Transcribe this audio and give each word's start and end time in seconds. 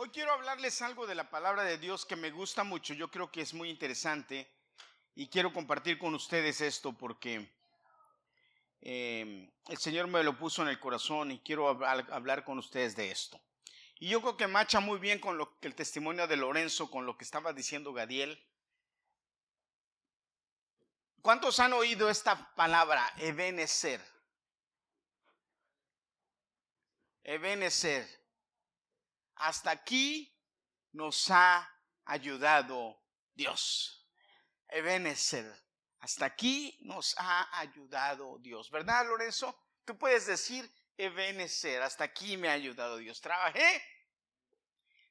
Hoy 0.00 0.10
quiero 0.10 0.32
hablarles 0.32 0.80
algo 0.80 1.08
de 1.08 1.16
la 1.16 1.28
palabra 1.28 1.64
de 1.64 1.76
Dios 1.76 2.06
que 2.06 2.14
me 2.14 2.30
gusta 2.30 2.62
mucho, 2.62 2.94
yo 2.94 3.10
creo 3.10 3.32
que 3.32 3.40
es 3.40 3.52
muy 3.52 3.68
interesante 3.68 4.48
y 5.16 5.26
quiero 5.26 5.52
compartir 5.52 5.98
con 5.98 6.14
ustedes 6.14 6.60
esto 6.60 6.92
porque 6.92 7.50
eh, 8.80 9.50
el 9.66 9.76
Señor 9.78 10.06
me 10.06 10.22
lo 10.22 10.38
puso 10.38 10.62
en 10.62 10.68
el 10.68 10.78
corazón 10.78 11.32
y 11.32 11.40
quiero 11.40 11.68
hablar 11.68 12.44
con 12.44 12.58
ustedes 12.58 12.94
de 12.94 13.10
esto. 13.10 13.40
Y 13.98 14.10
yo 14.10 14.20
creo 14.20 14.36
que 14.36 14.46
marcha 14.46 14.78
muy 14.78 15.00
bien 15.00 15.18
con 15.18 15.36
lo, 15.36 15.58
el 15.62 15.74
testimonio 15.74 16.28
de 16.28 16.36
Lorenzo, 16.36 16.92
con 16.92 17.04
lo 17.04 17.18
que 17.18 17.24
estaba 17.24 17.52
diciendo 17.52 17.92
Gadiel. 17.92 18.40
¿Cuántos 21.22 21.58
han 21.58 21.72
oído 21.72 22.08
esta 22.08 22.54
palabra, 22.54 23.04
ebenecer? 23.16 24.00
Ebenecer. 27.24 28.17
Hasta 29.38 29.70
aquí 29.70 30.34
nos 30.92 31.30
ha 31.30 31.68
ayudado 32.04 33.02
Dios. 33.34 34.06
Ebenezer. 34.68 35.46
Hasta 36.00 36.26
aquí 36.26 36.78
nos 36.82 37.14
ha 37.18 37.58
ayudado 37.58 38.38
Dios. 38.40 38.70
¿Verdad, 38.70 39.06
Lorenzo? 39.06 39.58
Tú 39.84 39.98
puedes 39.98 40.26
decir, 40.26 40.70
Ebenezer, 40.96 41.82
hasta 41.82 42.04
aquí 42.04 42.36
me 42.36 42.48
ha 42.48 42.52
ayudado 42.52 42.98
Dios. 42.98 43.20
Trabajé. 43.20 43.82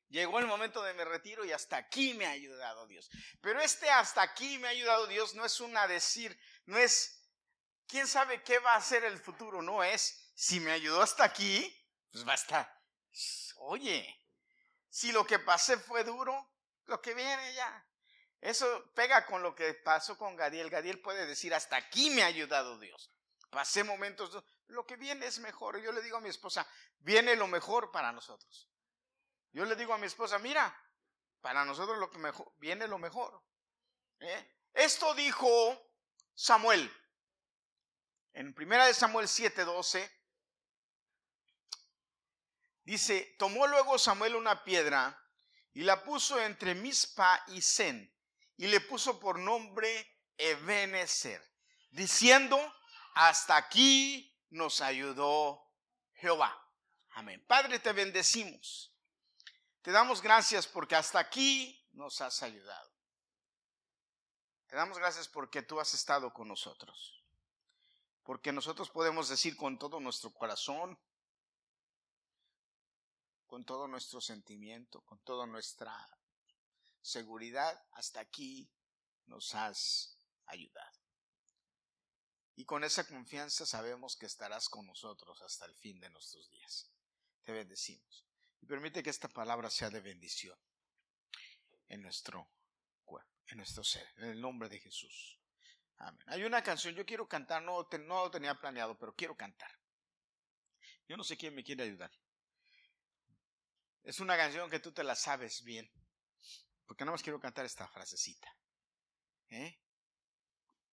Llegó 0.09 0.39
el 0.39 0.47
momento 0.47 0.81
de 0.83 0.93
mi 0.93 1.03
retiro 1.03 1.43
y 1.43 1.51
hasta 1.51 1.77
aquí 1.77 2.13
me 2.13 2.25
ha 2.25 2.31
ayudado 2.31 2.87
Dios. 2.87 3.09
Pero 3.41 3.59
este 3.59 3.89
hasta 3.89 4.21
aquí 4.21 4.57
me 4.57 4.67
ha 4.67 4.71
ayudado 4.71 5.07
Dios 5.07 5.35
no 5.35 5.43
es 5.43 5.59
una 5.59 5.85
decir, 5.87 6.39
no 6.65 6.77
es, 6.77 7.29
¿quién 7.87 8.07
sabe 8.07 8.41
qué 8.41 8.59
va 8.59 8.75
a 8.75 8.81
ser 8.81 9.03
el 9.03 9.17
futuro? 9.17 9.61
No 9.61 9.83
es, 9.83 10.31
si 10.33 10.61
me 10.61 10.71
ayudó 10.71 11.01
hasta 11.01 11.25
aquí, 11.25 11.73
pues 12.11 12.23
basta. 12.23 12.73
Oye, 13.59 14.17
si 14.89 15.11
lo 15.11 15.25
que 15.25 15.39
pasé 15.39 15.77
fue 15.77 16.03
duro, 16.03 16.51
lo 16.85 17.01
que 17.01 17.13
viene 17.13 17.53
ya. 17.53 17.85
Eso 18.39 18.91
pega 18.93 19.25
con 19.25 19.41
lo 19.41 19.55
que 19.55 19.73
pasó 19.73 20.17
con 20.17 20.35
Gadiel. 20.35 20.69
Gadiel 20.69 21.01
puede 21.01 21.25
decir, 21.25 21.53
hasta 21.53 21.75
aquí 21.75 22.09
me 22.09 22.23
ha 22.23 22.27
ayudado 22.27 22.77
Dios. 22.79 23.11
Pasé 23.49 23.83
momentos, 23.83 24.43
lo 24.67 24.85
que 24.85 24.95
viene 24.95 25.25
es 25.25 25.39
mejor. 25.39 25.81
Yo 25.81 25.91
le 25.91 26.01
digo 26.01 26.17
a 26.17 26.21
mi 26.21 26.29
esposa, 26.29 26.67
viene 26.99 27.35
lo 27.35 27.47
mejor 27.47 27.91
para 27.91 28.11
nosotros. 28.11 28.69
Yo 29.51 29.65
le 29.65 29.75
digo 29.75 29.93
a 29.93 29.97
mi 29.97 30.05
esposa, 30.05 30.37
mira, 30.39 30.75
para 31.41 31.65
nosotros 31.65 31.97
lo 31.97 32.09
que 32.09 32.17
mejor, 32.17 32.51
viene 32.57 32.87
lo 32.87 32.99
mejor. 32.99 33.41
¿eh? 34.19 34.55
Esto 34.73 35.13
dijo 35.13 35.91
Samuel. 36.35 36.91
En 38.33 38.53
primera 38.53 38.85
de 38.85 38.93
Samuel 38.93 39.27
7:12 39.27 40.16
Dice, 42.87 43.35
tomó 43.37 43.67
luego 43.67 43.99
Samuel 43.99 44.37
una 44.37 44.63
piedra 44.63 45.21
y 45.73 45.81
la 45.81 46.05
puso 46.05 46.41
entre 46.41 46.73
Mispa 46.73 47.43
y 47.47 47.61
Zen 47.61 48.09
y 48.55 48.67
le 48.67 48.79
puso 48.79 49.19
por 49.19 49.37
nombre 49.37 50.21
Ebenezer, 50.37 51.43
diciendo, 51.89 52.57
hasta 53.13 53.57
aquí 53.57 54.33
nos 54.51 54.79
ayudó 54.79 55.69
Jehová. 56.13 56.57
Amén. 57.09 57.43
Padre, 57.45 57.79
te 57.79 57.91
bendecimos. 57.91 58.95
Te 59.81 59.91
damos 59.91 60.21
gracias 60.21 60.65
porque 60.65 60.95
hasta 60.95 61.19
aquí 61.19 61.85
nos 61.91 62.21
has 62.21 62.41
ayudado. 62.41 62.89
Te 64.67 64.77
damos 64.77 64.97
gracias 64.97 65.27
porque 65.27 65.61
tú 65.61 65.81
has 65.81 65.93
estado 65.93 66.31
con 66.31 66.47
nosotros. 66.47 67.21
Porque 68.23 68.53
nosotros 68.53 68.89
podemos 68.89 69.27
decir 69.27 69.57
con 69.57 69.77
todo 69.77 69.99
nuestro 69.99 70.31
corazón, 70.31 70.97
con 73.47 73.65
todo 73.65 73.87
nuestro 73.87 74.21
sentimiento, 74.21 75.01
con 75.01 75.19
toda 75.19 75.47
nuestra 75.47 75.93
seguridad, 77.01 77.81
hasta 77.93 78.19
aquí 78.19 78.69
nos 79.25 79.55
has 79.55 80.17
ayudado. 80.45 80.97
Y 82.55 82.65
con 82.65 82.83
esa 82.83 83.07
confianza 83.07 83.65
sabemos 83.65 84.15
que 84.15 84.25
estarás 84.25 84.67
con 84.67 84.85
nosotros 84.85 85.41
hasta 85.41 85.65
el 85.65 85.75
fin 85.75 85.99
de 85.99 86.09
nuestros 86.09 86.49
días. 86.49 86.91
Te 87.43 87.53
bendecimos. 87.53 88.25
Y 88.61 88.65
permite 88.65 89.03
que 89.03 89.11
esta 89.11 89.29
palabra 89.29 89.69
sea 89.69 89.89
de 89.89 90.01
bendición 90.01 90.57
en 91.87 92.01
nuestro 92.01 92.49
cuerpo, 93.05 93.31
en 93.47 93.57
nuestro 93.57 93.83
ser, 93.83 94.07
en 94.17 94.25
el 94.25 94.41
nombre 94.41 94.67
de 94.69 94.79
Jesús. 94.79 95.39
Amén. 95.97 96.23
Hay 96.27 96.43
una 96.43 96.61
canción, 96.63 96.95
yo 96.95 97.05
quiero 97.05 97.27
cantar, 97.27 97.61
no, 97.61 97.87
no 97.99 98.23
lo 98.23 98.31
tenía 98.31 98.55
planeado, 98.55 98.97
pero 98.97 99.15
quiero 99.15 99.37
cantar. 99.37 99.71
Yo 101.07 101.15
no 101.15 101.23
sé 101.23 101.37
quién 101.37 101.55
me 101.55 101.63
quiere 101.63 101.83
ayudar. 101.83 102.11
Es 104.07 104.21
una 104.21 104.37
canción 104.37 104.69
que 104.69 104.79
tú 104.79 104.93
te 104.93 105.03
la 105.03 105.17
sabes 105.17 105.65
bien. 105.65 105.91
Porque 106.85 107.03
nada 107.03 107.11
más 107.11 107.21
quiero 107.21 107.41
cantar 107.41 107.65
esta 107.65 107.89
frasecita. 107.89 108.55
¿Eh? 109.49 109.81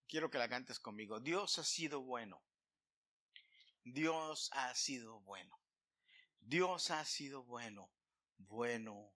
Quiero 0.08 0.28
que 0.28 0.38
la 0.38 0.48
cantes 0.48 0.80
conmigo. 0.80 1.20
Dios 1.20 1.60
ha 1.60 1.62
sido 1.62 2.02
bueno. 2.02 2.42
Dios 3.84 4.50
ha 4.52 4.74
sido 4.74 5.20
bueno. 5.20 5.56
Dios 6.40 6.90
ha 6.90 7.04
sido 7.04 7.44
bueno. 7.44 7.88
Bueno 8.36 9.14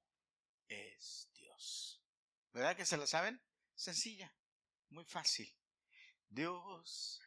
es 0.69 1.29
Dios. 1.35 2.01
¿Verdad 2.53 2.77
que 2.77 2.87
se 2.87 2.99
la 2.99 3.07
saben? 3.09 3.43
Sencilla, 3.75 4.33
muy 4.91 5.07
fácil. 5.07 5.53
Dios 6.29 7.21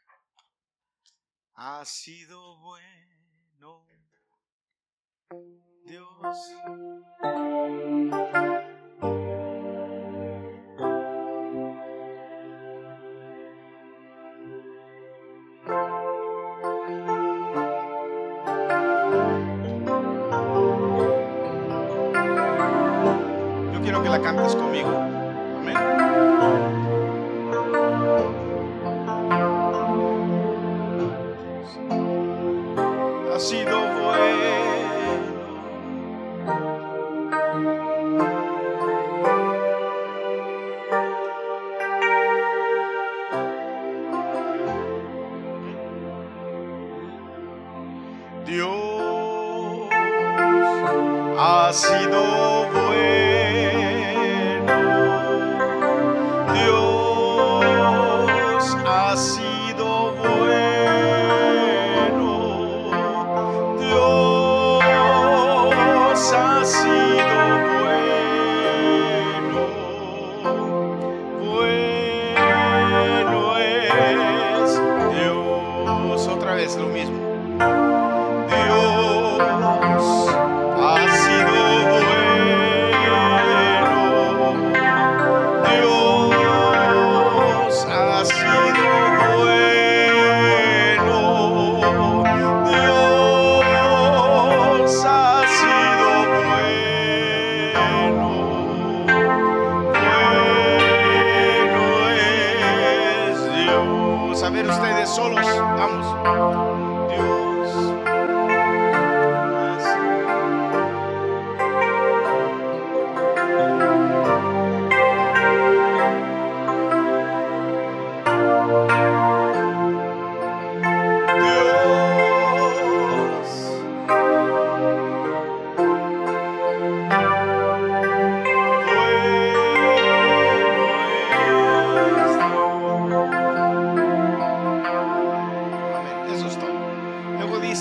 ha 1.53 1.83
sido 1.83 2.57
bueno. 2.59 3.85
Dios. 5.85 6.53
Yo 23.73 23.81
quiero 23.81 24.03
que 24.03 24.09
la 24.09 24.21
cantes 24.21 24.55
conmigo. 24.55 24.89
Amén. 24.89 26.80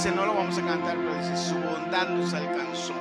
Vamos 0.09 0.57
a 0.57 0.65
cantar, 0.65 0.97
pero 0.97 1.15
dice, 1.15 1.37
su 1.37 1.55
bondad 1.57 2.09
nos 2.09 2.33
alcanzó, 2.33 2.95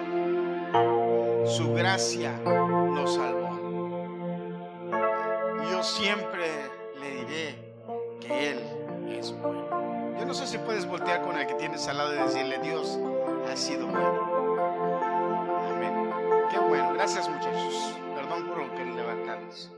su 1.47 1.73
gracia 1.73 2.33
nos 2.43 3.15
salvó. 3.15 3.49
yo 5.71 5.81
siempre 5.81 6.51
le 6.99 7.09
diré 7.11 7.73
que 8.19 8.51
Él 8.51 8.59
es 9.07 9.31
bueno. 9.31 10.17
Yo 10.19 10.25
no 10.25 10.33
sé 10.33 10.45
si 10.45 10.57
puedes 10.57 10.85
voltear 10.85 11.21
con 11.21 11.37
el 11.37 11.47
que 11.47 11.53
tienes 11.53 11.87
al 11.87 11.99
lado 11.99 12.13
y 12.13 12.17
decirle, 12.17 12.59
Dios 12.59 12.99
ha 13.49 13.55
sido 13.55 13.87
bueno. 13.87 14.57
Amén. 15.69 16.11
Qué 16.51 16.59
bueno. 16.59 16.93
Gracias 16.95 17.29
muchachos. 17.29 17.95
Perdón 18.13 18.45
por 18.47 18.57
lo 18.57 18.75
que 18.75 18.83
levantamos. 18.83 19.71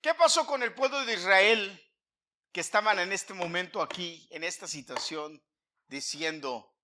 ¿Qué 0.00 0.14
pasó 0.14 0.46
con 0.46 0.62
el 0.62 0.72
pueblo 0.72 1.04
de 1.04 1.12
Israel 1.12 1.78
que 2.52 2.60
estaban 2.60 2.98
en 2.98 3.12
este 3.12 3.34
momento 3.34 3.82
aquí, 3.82 4.26
en 4.30 4.44
esta 4.44 4.66
situación, 4.66 5.42
diciendo, 5.86 6.74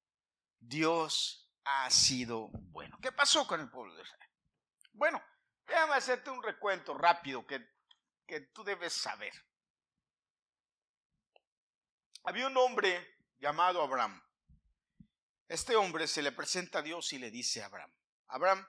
Dios 0.58 1.50
ha 1.64 1.90
sido 1.90 2.48
bueno. 2.52 2.98
¿Qué 3.02 3.12
pasó 3.12 3.46
con 3.46 3.60
el 3.60 3.70
pueblo 3.70 3.94
de 3.94 4.02
Israel? 4.02 4.30
Bueno, 4.92 5.22
déjame 5.66 5.94
hacerte 5.94 6.30
un 6.30 6.42
recuento 6.42 6.94
rápido 6.94 7.46
que, 7.46 7.66
que 8.26 8.40
tú 8.40 8.62
debes 8.64 8.92
saber. 8.92 9.32
Había 12.24 12.46
un 12.46 12.56
hombre 12.56 13.16
llamado 13.38 13.82
Abraham. 13.82 14.22
Este 15.48 15.76
hombre 15.76 16.08
se 16.08 16.22
le 16.22 16.32
presenta 16.32 16.80
a 16.80 16.82
Dios 16.82 17.12
y 17.12 17.18
le 17.18 17.30
dice 17.30 17.62
a 17.62 17.66
Abraham, 17.66 17.92
Abraham, 18.28 18.66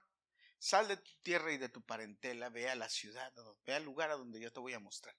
sal 0.60 0.88
de 0.88 0.98
tu 0.98 1.12
tierra 1.24 1.52
y 1.52 1.58
de 1.58 1.70
tu 1.70 1.82
parentela, 1.84 2.50
ve 2.50 2.70
a 2.70 2.76
la 2.76 2.90
ciudad, 2.90 3.34
ve 3.66 3.74
al 3.74 3.84
lugar 3.84 4.12
a 4.12 4.16
donde 4.16 4.40
yo 4.40 4.52
te 4.52 4.60
voy 4.60 4.74
a 4.74 4.80
mostrar. 4.80 5.16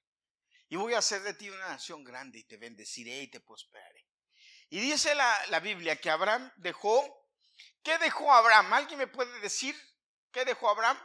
Y 0.69 0.76
voy 0.76 0.94
a 0.94 0.99
hacer 0.99 1.23
de 1.23 1.35
ti 1.35 1.49
una 1.49 1.69
nación 1.69 2.05
grande 2.05 2.38
y 2.38 2.44
te 2.44 2.56
bendeciré 2.56 3.23
y 3.23 3.29
te 3.29 3.41
prosperaré. 3.41 4.06
Y 4.70 4.81
dice 4.81 5.15
la, 5.15 5.61
Biblia 5.61 5.99
que 5.99 6.11
Abraham 6.11 6.53
dejó, 6.56 7.26
¿qué 7.82 7.97
dejó 7.99 8.32
Abraham? 8.32 8.73
¿Alguien 8.75 8.99
me 8.99 9.06
puede 9.06 9.41
decir 9.41 9.75
qué 10.31 10.44
dejó 10.44 10.69
Abraham? 10.69 10.99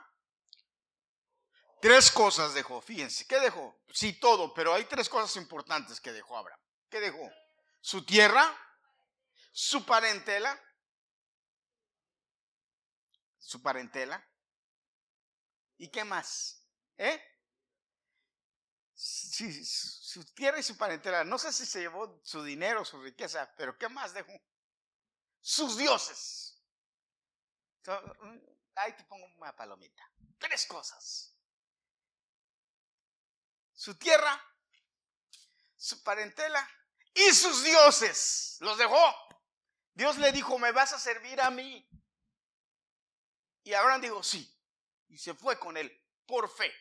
Tres 1.82 2.12
cosas 2.12 2.54
dejó, 2.54 2.82
fíjense, 2.82 3.26
¿qué 3.26 3.40
dejó? 3.40 3.82
Sí, 3.94 4.14
todo, 4.14 4.54
pero 4.54 4.74
hay 4.74 4.86
tres 4.86 5.08
cosas 5.10 5.36
importantes 5.38 6.00
que 6.00 6.12
dejó 6.12 6.38
Abraham. 6.38 6.60
¿Qué 6.90 7.00
dejó? 7.00 7.30
Su 7.82 8.06
tierra, 8.06 8.58
su 9.52 9.86
parentela, 9.86 10.62
su 13.38 13.62
parentela, 13.62 14.26
¿y 15.78 15.90
qué 15.90 16.04
más? 16.04 16.66
¿Eh? 16.98 17.22
Su 19.04 20.24
tierra 20.34 20.60
y 20.60 20.64
su 20.64 20.78
parentela. 20.78 21.24
No 21.24 21.38
sé 21.38 21.52
si 21.52 21.66
se 21.66 21.82
llevó 21.82 22.22
su 22.24 22.44
dinero, 22.44 22.86
su 22.86 23.02
riqueza, 23.02 23.54
pero 23.58 23.78
¿qué 23.78 23.90
más 23.90 24.14
dejó? 24.14 24.32
Sus 25.42 25.78
dioses. 25.78 26.64
Mm, 27.86 28.38
ahí 28.76 28.94
te 28.94 29.04
pongo 29.04 29.26
una 29.38 29.54
palomita. 29.56 30.10
Tres 30.38 30.66
cosas. 30.66 31.36
Su 33.74 33.96
tierra, 33.96 34.42
su 35.76 36.02
parentela 36.04 36.66
y 37.14 37.34
sus 37.34 37.64
dioses. 37.64 38.58
Los 38.62 38.78
dejó. 38.78 39.14
Dios 39.94 40.18
le 40.18 40.32
dijo, 40.32 40.58
me 40.58 40.72
vas 40.72 40.94
a 40.94 41.00
servir 41.00 41.42
a 41.42 41.50
mí. 41.50 41.86
Y 43.64 43.74
Abraham 43.74 44.02
dijo, 44.02 44.24
sí. 44.24 44.50
Y 45.10 45.18
se 45.18 45.34
fue 45.34 45.60
con 45.60 45.76
él 45.76 45.92
por 46.26 46.50
fe. 46.50 46.72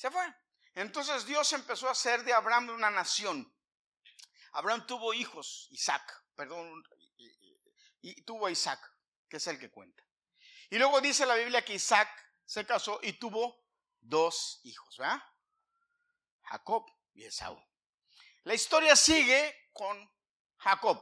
Se 0.00 0.10
fue. 0.10 0.24
Entonces 0.76 1.26
Dios 1.26 1.52
empezó 1.52 1.86
a 1.86 1.92
hacer 1.92 2.24
de 2.24 2.32
Abraham 2.32 2.70
una 2.70 2.88
nación. 2.88 3.54
Abraham 4.52 4.86
tuvo 4.86 5.12
hijos, 5.12 5.68
Isaac, 5.72 6.24
perdón, 6.34 6.82
y, 8.00 8.22
tuvo 8.22 8.46
a 8.46 8.50
Isaac, 8.50 8.80
que 9.28 9.36
es 9.36 9.46
el 9.46 9.58
que 9.58 9.70
cuenta. 9.70 10.02
Y 10.70 10.78
luego 10.78 11.02
dice 11.02 11.26
la 11.26 11.34
Biblia 11.34 11.62
que 11.62 11.74
Isaac 11.74 12.08
se 12.46 12.64
casó 12.64 12.98
y 13.02 13.12
tuvo 13.12 13.62
dos 14.00 14.62
hijos, 14.62 14.96
¿verdad? 14.96 15.22
Jacob 16.44 16.86
y 17.12 17.24
Esaú. 17.24 17.62
La 18.44 18.54
historia 18.54 18.96
sigue 18.96 19.68
con 19.74 20.10
Jacob, 20.56 20.98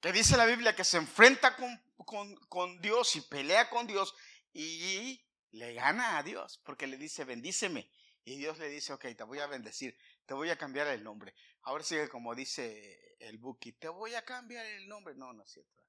que 0.00 0.10
dice 0.10 0.36
la 0.36 0.46
Biblia 0.46 0.74
que 0.74 0.82
se 0.82 0.96
enfrenta 0.96 1.54
con, 1.54 2.34
con 2.48 2.80
Dios 2.80 3.14
y 3.14 3.20
pelea 3.20 3.70
con 3.70 3.86
Dios 3.86 4.12
y 4.52 5.24
le 5.52 5.74
gana 5.74 6.18
a 6.18 6.24
Dios, 6.24 6.60
porque 6.64 6.88
le 6.88 6.96
dice, 6.96 7.22
bendíceme. 7.22 7.88
Y 8.28 8.36
Dios 8.36 8.58
le 8.58 8.68
dice, 8.68 8.92
ok, 8.92 9.06
te 9.16 9.24
voy 9.24 9.38
a 9.38 9.46
bendecir, 9.46 9.98
te 10.26 10.34
voy 10.34 10.50
a 10.50 10.58
cambiar 10.58 10.86
el 10.88 11.02
nombre. 11.02 11.34
Ahora 11.62 11.82
sigue 11.82 12.10
como 12.10 12.34
dice 12.34 13.16
el 13.20 13.38
Buki, 13.38 13.72
te 13.72 13.88
voy 13.88 14.14
a 14.14 14.22
cambiar 14.22 14.66
el 14.66 14.86
nombre. 14.86 15.14
No, 15.14 15.32
no 15.32 15.44
es 15.44 15.50
cierto. 15.50 15.82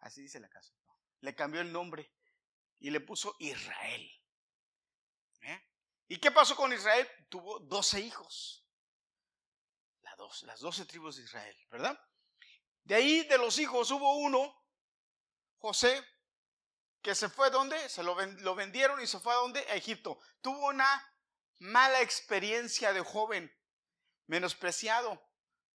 Así 0.00 0.20
dice 0.20 0.38
la 0.38 0.50
casa. 0.50 0.74
Le 1.20 1.34
cambió 1.34 1.62
el 1.62 1.72
nombre 1.72 2.12
y 2.78 2.90
le 2.90 3.00
puso 3.00 3.36
Israel. 3.38 4.06
¿Eh? 5.40 5.64
¿Y 6.08 6.18
qué 6.18 6.30
pasó 6.30 6.54
con 6.54 6.70
Israel? 6.74 7.08
Tuvo 7.30 7.58
doce 7.60 7.98
hijos. 7.98 8.68
las 10.42 10.60
doce 10.60 10.84
tribus 10.84 11.16
de 11.16 11.22
Israel, 11.22 11.56
¿verdad? 11.70 11.98
De 12.84 12.96
ahí 12.96 13.26
de 13.26 13.38
los 13.38 13.58
hijos 13.58 13.90
hubo 13.92 14.18
uno, 14.18 14.54
José, 15.56 16.04
que 17.02 17.14
se 17.14 17.28
fue 17.28 17.50
donde, 17.50 17.88
se 17.88 18.02
lo, 18.02 18.14
vendieron 18.54 19.00
y 19.00 19.06
se 19.06 19.20
fue 19.20 19.32
a 19.32 19.36
donde, 19.36 19.60
a 19.60 19.76
Egipto. 19.76 20.18
Tuvo 20.40 20.66
una 20.68 21.14
mala 21.58 22.00
experiencia 22.00 22.92
de 22.92 23.00
joven, 23.00 23.52
menospreciado, 24.26 25.22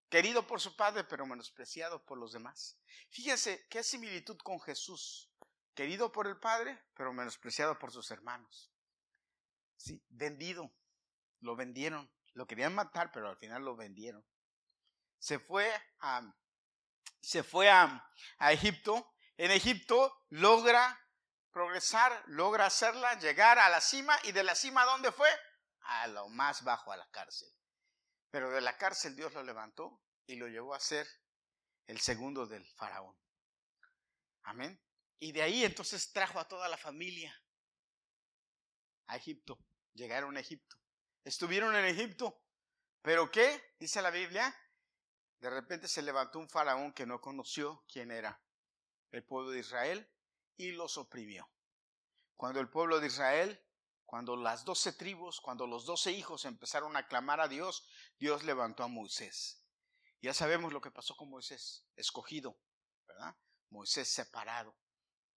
querido 0.09 0.45
por 0.45 0.59
su 0.59 0.75
padre, 0.75 1.03
pero 1.05 1.25
menospreciado 1.25 2.05
por 2.05 2.17
los 2.17 2.33
demás. 2.33 2.77
Fíjense 3.09 3.65
qué 3.69 3.83
similitud 3.83 4.37
con 4.39 4.59
Jesús, 4.59 5.31
querido 5.73 6.11
por 6.11 6.27
el 6.27 6.37
padre, 6.39 6.83
pero 6.95 7.13
menospreciado 7.13 7.79
por 7.79 7.91
sus 7.91 8.11
hermanos. 8.11 8.71
Sí, 9.77 10.03
vendido, 10.09 10.71
lo 11.39 11.55
vendieron, 11.55 12.11
lo 12.33 12.45
querían 12.45 12.75
matar, 12.75 13.11
pero 13.11 13.29
al 13.29 13.37
final 13.37 13.63
lo 13.63 13.75
vendieron. 13.75 14.25
Se 15.17 15.39
fue 15.39 15.71
a, 15.99 16.35
se 17.21 17.43
fue 17.43 17.69
a, 17.69 18.09
a 18.37 18.51
Egipto. 18.51 19.15
En 19.37 19.51
Egipto 19.51 20.25
logra 20.29 21.00
progresar, 21.51 22.23
logra 22.27 22.65
hacerla, 22.65 23.19
llegar 23.19 23.59
a 23.59 23.69
la 23.69 23.81
cima 23.81 24.17
y 24.23 24.31
de 24.31 24.43
la 24.43 24.55
cima, 24.55 24.83
¿a 24.83 24.85
dónde 24.85 25.11
fue? 25.11 25.29
A 25.81 26.07
lo 26.07 26.29
más 26.29 26.63
bajo, 26.63 26.91
a 26.91 26.97
la 26.97 27.09
cárcel. 27.11 27.49
Pero 28.29 28.49
de 28.49 28.61
la 28.61 28.77
cárcel 28.77 29.15
Dios 29.15 29.33
lo 29.33 29.43
levantó 29.43 30.01
y 30.25 30.35
lo 30.35 30.47
llevó 30.47 30.73
a 30.73 30.79
ser 30.79 31.07
el 31.87 31.99
segundo 31.99 32.47
del 32.47 32.65
faraón. 32.75 33.15
Amén. 34.43 34.81
Y 35.19 35.33
de 35.33 35.41
ahí 35.41 35.65
entonces 35.65 36.11
trajo 36.13 36.39
a 36.39 36.47
toda 36.47 36.67
la 36.69 36.77
familia 36.77 37.37
a 39.07 39.17
Egipto. 39.17 39.59
Llegaron 39.93 40.37
a 40.37 40.39
Egipto. 40.39 40.77
Estuvieron 41.23 41.75
en 41.75 41.85
Egipto. 41.85 42.41
¿Pero 43.01 43.29
qué? 43.29 43.75
Dice 43.77 44.01
la 44.01 44.09
Biblia. 44.09 44.55
De 45.39 45.49
repente 45.49 45.87
se 45.87 46.01
levantó 46.01 46.39
un 46.39 46.49
faraón 46.49 46.93
que 46.93 47.05
no 47.05 47.19
conoció 47.19 47.83
quién 47.91 48.11
era 48.11 48.41
el 49.11 49.23
pueblo 49.23 49.51
de 49.51 49.59
Israel 49.59 50.09
y 50.57 50.71
los 50.71 50.97
oprimió. 50.97 51.49
Cuando 52.35 52.59
el 52.59 52.69
pueblo 52.69 52.99
de 52.99 53.07
Israel, 53.07 53.61
cuando 54.05 54.35
las 54.35 54.65
doce 54.65 54.93
tribus, 54.93 55.39
cuando 55.39 55.67
los 55.67 55.85
doce 55.85 56.11
hijos 56.11 56.45
empezaron 56.45 56.97
a 56.97 57.07
clamar 57.07 57.39
a 57.39 57.47
Dios, 57.47 57.87
Dios 58.19 58.43
levantó 58.43 58.83
a 58.83 58.87
Moisés. 58.87 59.63
Ya 60.21 60.33
sabemos 60.33 60.73
lo 60.73 60.81
que 60.81 60.91
pasó 60.91 61.15
con 61.15 61.29
Moisés, 61.29 61.85
escogido, 61.95 62.57
¿verdad? 63.07 63.35
Moisés 63.69 64.09
separado. 64.09 64.75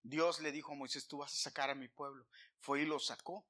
Dios 0.02 0.40
le 0.40 0.52
dijo 0.52 0.72
a 0.72 0.76
Moisés, 0.76 1.06
tú 1.06 1.18
vas 1.18 1.32
a 1.32 1.36
sacar 1.36 1.70
a 1.70 1.74
mi 1.74 1.88
pueblo. 1.88 2.26
Fue 2.58 2.82
y 2.82 2.84
lo 2.84 2.98
sacó. 2.98 3.46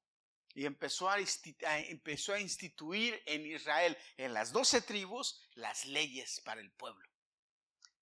Y 0.53 0.65
empezó 0.65 1.09
a, 1.09 1.17
empezó 1.19 2.33
a 2.33 2.39
instituir 2.39 3.21
en 3.25 3.45
Israel, 3.45 3.97
en 4.15 4.33
las 4.33 4.53
doce 4.53 4.81
tribus, 4.81 5.41
las 5.55 5.85
leyes 5.85 6.39
para 6.45 6.61
el 6.61 6.71
pueblo 6.71 7.14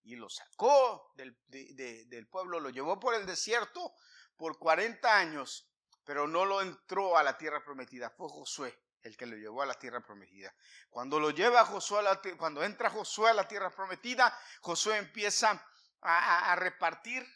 y 0.04 0.16
lo 0.16 0.28
sacó 0.28 1.12
del, 1.14 1.38
del, 1.46 2.28
pueblo, 2.28 2.60
lo 2.60 2.70
llevó 2.70 2.98
por 2.98 3.14
el 3.14 3.26
desierto 3.26 3.94
por 4.36 4.58
40 4.58 5.16
años, 5.16 5.70
pero 6.04 6.26
no 6.26 6.44
lo 6.44 6.60
entró 6.60 7.16
a 7.16 7.22
la 7.22 7.38
tierra 7.38 7.64
prometida. 7.64 8.10
Fue 8.10 8.28
Josué 8.28 8.78
el 9.02 9.16
que 9.16 9.26
lo 9.26 9.36
llevó 9.36 9.62
a 9.62 9.66
la 9.66 9.74
tierra 9.74 10.00
prometida. 10.00 10.54
Cuando 10.88 11.18
lo 11.18 11.30
lleva 11.30 11.64
Josué 11.64 12.00
a 12.00 12.02
la, 12.02 12.20
cuando 12.36 12.62
entra 12.62 12.90
Josué 12.90 13.30
a 13.30 13.34
la 13.34 13.48
tierra 13.48 13.70
prometida, 13.70 14.36
Josué 14.60 14.98
empieza 14.98 15.50
a, 16.00 16.52
a 16.52 16.56
repartir 16.56 17.26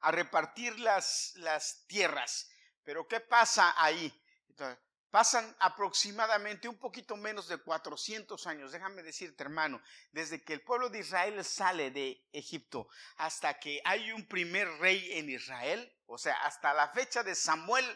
a 0.00 0.10
repartir 0.10 0.78
las, 0.80 1.32
las 1.36 1.84
tierras. 1.86 2.48
Pero 2.84 3.06
¿qué 3.06 3.20
pasa 3.20 3.74
ahí? 3.76 4.12
Entonces, 4.48 4.78
Pasan 5.10 5.56
aproximadamente 5.60 6.68
un 6.68 6.78
poquito 6.78 7.16
menos 7.16 7.48
de 7.48 7.56
400 7.56 8.46
años, 8.46 8.72
déjame 8.72 9.02
decirte 9.02 9.42
hermano, 9.42 9.80
desde 10.12 10.44
que 10.44 10.52
el 10.52 10.62
pueblo 10.62 10.90
de 10.90 10.98
Israel 10.98 11.42
sale 11.44 11.90
de 11.90 12.28
Egipto 12.32 12.88
hasta 13.16 13.58
que 13.58 13.80
hay 13.84 14.12
un 14.12 14.28
primer 14.28 14.68
rey 14.78 15.18
en 15.18 15.30
Israel, 15.30 15.90
o 16.06 16.18
sea, 16.18 16.34
hasta 16.44 16.74
la 16.74 16.88
fecha 16.90 17.22
de 17.22 17.34
Samuel, 17.34 17.86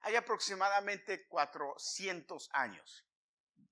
hay 0.00 0.16
aproximadamente 0.16 1.26
400 1.26 2.50
años. 2.52 3.04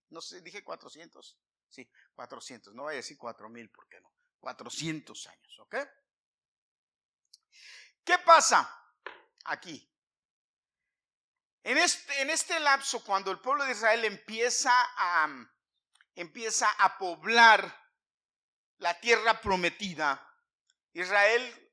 No 0.09 0.21
sé, 0.21 0.41
dije 0.41 0.65
400. 0.65 1.39
Sí, 1.69 1.91
400. 2.15 2.75
No 2.75 2.85
voy 2.85 2.95
a 2.95 2.97
decir 2.97 3.19
4000, 3.19 3.71
¿por 3.71 3.89
qué 3.89 4.01
no? 4.01 4.13
400 4.41 5.27
años, 5.27 5.59
¿ok? 5.61 5.77
¿Qué 8.05 8.19
pasa 8.21 8.69
aquí? 9.45 9.93
En 11.67 11.79
este, 11.79 12.21
en 12.21 12.31
este 12.31 12.61
lapso, 12.61 13.03
cuando 13.03 13.33
el 13.33 13.41
pueblo 13.41 13.65
de 13.65 13.73
Israel 13.73 14.05
empieza 14.05 14.71
a, 14.73 15.29
empieza 16.15 16.71
a 16.79 16.97
poblar 16.97 17.93
la 18.79 19.01
tierra 19.01 19.41
prometida, 19.41 20.33
Israel 20.93 21.73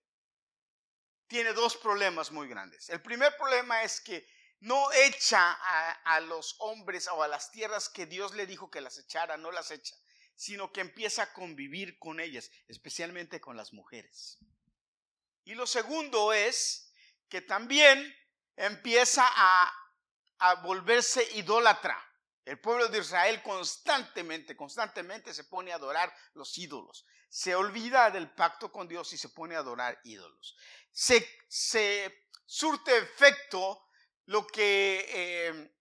tiene 1.28 1.54
dos 1.54 1.78
problemas 1.78 2.32
muy 2.32 2.48
grandes. 2.48 2.90
El 2.90 3.04
primer 3.04 3.38
problema 3.38 3.84
es 3.84 4.02
que 4.02 4.28
no 4.62 4.92
echa 4.94 5.60
a, 6.04 6.20
los 6.22 6.56
hombres 6.58 7.08
o 7.08 7.22
a 7.22 7.28
las 7.28 7.52
tierras 7.52 7.88
que 7.88 8.08
Dios 8.08 8.34
le 8.34 8.48
dijo 8.48 8.72
que 8.72 8.82
las 8.82 8.98
echara, 8.98 9.38
no 9.38 9.52
las 9.52 9.70
echa, 9.70 9.96
sino 10.36 10.74
que 10.74 10.82
empieza 10.82 11.22
a 11.22 11.34
convivir 11.34 12.00
con 12.00 12.20
ellas, 12.20 12.50
especialmente 12.68 13.40
con 13.40 13.56
las 13.56 13.74
mujeres. 13.74 14.40
Y 15.44 15.54
lo 15.54 15.68
segundo 15.68 16.34
es 16.34 16.92
que 17.30 17.42
también 17.42 18.12
empieza 18.56 19.24
a, 19.28 19.83
a 20.44 20.56
volverse 20.56 21.26
idólatra. 21.36 21.98
El 22.44 22.60
pueblo 22.60 22.90
de 22.90 23.00
Israel 23.00 23.42
constantemente, 23.42 24.58
constantemente 24.58 25.34
se 25.34 25.46
pone 25.46 25.72
a 25.72 25.76
adorar 25.76 26.14
los 26.34 26.58
ídolos. 26.58 27.06
Se 27.30 27.56
olvida 27.56 28.12
del 28.12 28.30
pacto 28.30 28.70
con 28.70 28.90
Dios 28.90 29.14
y 29.14 29.18
se 29.18 29.30
pone 29.30 29.56
a 29.56 29.60
adorar 29.60 29.98
ídolos. 30.04 30.58
Se, 30.92 31.26
surte 32.46 32.98
efecto 32.98 33.88
lo 34.26 34.46
que 34.46 35.06
eh, 35.08 35.76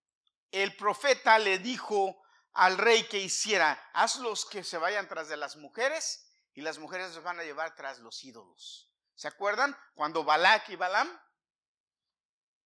el 0.53 0.77
profeta 0.77 1.41
le 1.41 1.59
dijo 1.59 2.23
al 2.53 2.79
rey 2.79 3.03
que 3.09 3.19
hiciera. 3.19 3.91
Hazlos 3.95 4.47
que 4.47 4.63
se 4.63 4.79
vayan 4.79 5.09
tras 5.09 5.29
de 5.29 5.37
las 5.37 5.57
mujeres 5.57 6.33
y 6.55 6.61
las 6.61 6.79
mujeres 6.79 7.13
se 7.13 7.21
van 7.21 7.41
a 7.41 7.43
llevar 7.43 7.75
tras 7.75 7.99
los 7.99 8.23
ídolos. 8.23 8.93
¿Se 9.17 9.27
acuerdan? 9.27 9.77
Cuando 9.97 10.23
Balak 10.23 10.69
y 10.69 10.77
Balam, 10.77 11.21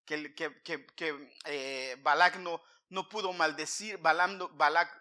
que, 0.07 0.35
que, 0.35 0.87
que, 0.95 1.33
eh, 1.45 1.97
Balak 2.03 2.37
no, 2.37 2.63
no 2.89 3.09
pudo 3.09 3.33
maldecir, 3.33 3.99
Balam 3.99 4.39
no, 4.39 4.49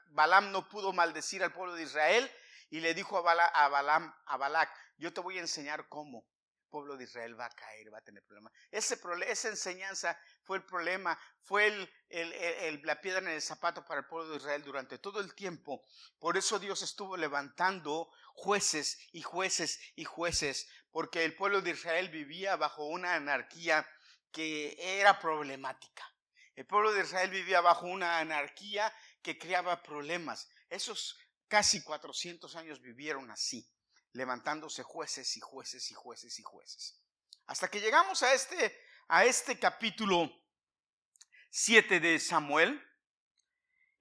Balam 0.10 0.52
no 0.52 0.68
pudo 0.68 0.92
maldecir 0.92 1.44
al 1.44 1.54
pueblo 1.54 1.76
de 1.76 1.84
Israel 1.84 2.30
y 2.70 2.80
le 2.80 2.94
dijo 2.94 3.18
a, 3.18 3.22
Bala, 3.22 3.46
a, 3.46 3.66
a 4.26 4.38
Balak, 4.38 4.70
yo 4.98 5.14
te 5.14 5.22
voy 5.22 5.38
a 5.38 5.42
enseñar 5.42 5.88
cómo 5.88 6.26
el 6.64 6.70
pueblo 6.70 6.98
de 6.98 7.04
Israel 7.06 7.40
va 7.40 7.46
a 7.46 7.50
caer, 7.50 7.94
va 7.94 8.00
a 8.00 8.04
tener 8.04 8.24
problemas. 8.24 8.52
Ese, 8.72 9.00
esa 9.28 9.50
enseñanza 9.50 10.20
fue 10.44 10.58
el 10.58 10.64
problema, 10.64 11.18
fue 11.44 11.68
el, 11.68 11.94
el, 12.10 12.34
el, 12.34 12.82
la 12.84 13.00
piedra 13.00 13.20
en 13.20 13.28
el 13.30 13.42
zapato 13.42 13.86
para 13.86 14.02
el 14.02 14.08
pueblo 14.08 14.32
de 14.32 14.38
Israel 14.38 14.64
durante 14.64 14.98
todo 14.98 15.22
el 15.22 15.34
tiempo. 15.36 15.86
Por 16.20 16.38
eso 16.38 16.60
Dios 16.60 16.82
estuvo 16.82 17.16
levantando 17.16 18.12
jueces 18.34 19.00
y 19.14 19.22
jueces 19.22 19.80
y 19.96 20.04
jueces, 20.04 20.68
porque 20.92 21.24
el 21.24 21.36
pueblo 21.36 21.62
de 21.62 21.72
Israel 21.72 22.10
vivía 22.10 22.56
bajo 22.56 22.86
una 22.86 23.16
anarquía 23.16 23.88
que 24.36 24.76
era 25.00 25.18
problemática. 25.18 26.06
El 26.56 26.68
pueblo 26.68 26.92
de 26.92 27.04
Israel 27.04 27.30
vivía 27.30 27.62
bajo 27.62 27.86
una 27.88 28.20
anarquía 28.20 28.94
que 29.22 29.38
creaba 29.38 29.82
problemas. 29.82 30.50
Esos 30.70 31.18
casi 31.48 31.82
400 31.82 32.54
años 32.58 32.82
vivieron 32.82 33.32
así, 33.32 33.66
levantándose 34.12 34.84
jueces 34.84 35.38
y 35.38 35.40
jueces 35.40 35.90
y 35.90 35.94
jueces 35.94 36.38
y 36.38 36.44
jueces. 36.44 37.02
Hasta 37.46 37.70
que 37.70 37.80
llegamos 37.80 38.24
a 38.24 38.34
este, 38.34 38.78
a 39.08 39.24
este 39.24 39.58
capítulo 39.58 40.30
7 41.50 42.02
de 42.02 42.20
Samuel, 42.20 42.86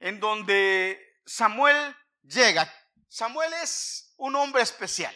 en 0.00 0.19
donde 0.19 1.21
Samuel 1.25 1.97
llega. 2.23 2.75
Samuel 3.07 3.53
es 3.62 4.12
un 4.17 4.35
hombre 4.35 4.62
especial. 4.62 5.14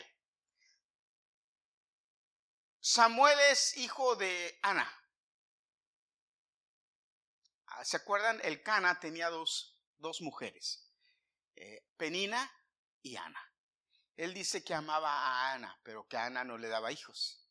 Samuel 2.78 3.36
es 3.50 3.76
hijo 3.78 4.14
de 4.14 4.56
Ana. 4.62 4.94
Ah, 7.78 7.84
¿Se 7.84 7.96
acuerdan? 7.96 8.40
El 8.42 8.60
Cana 8.60 8.98
tenía 8.98 9.30
dos, 9.30 9.78
dos 9.98 10.20
mujeres, 10.20 10.90
eh, 11.54 11.86
Penina 11.96 12.50
y 13.02 13.14
Ana. 13.14 13.40
Él 14.16 14.34
dice 14.34 14.64
que 14.64 14.74
amaba 14.74 15.12
a 15.12 15.52
Ana, 15.52 15.78
pero 15.84 16.08
que 16.08 16.16
Ana 16.16 16.42
no 16.42 16.58
le 16.58 16.66
daba 16.66 16.90
hijos. 16.90 17.48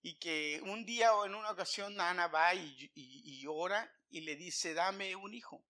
Y 0.00 0.18
que 0.18 0.58
un 0.64 0.86
día 0.86 1.14
o 1.14 1.26
en 1.26 1.34
una 1.34 1.50
ocasión 1.50 2.00
Ana 2.00 2.28
va 2.28 2.54
y, 2.54 2.92
y, 2.94 3.46
ora 3.46 3.94
y 4.08 4.22
le 4.22 4.36
dice, 4.36 4.72
dame 4.72 5.14
un 5.16 5.34
hijo. 5.34 5.62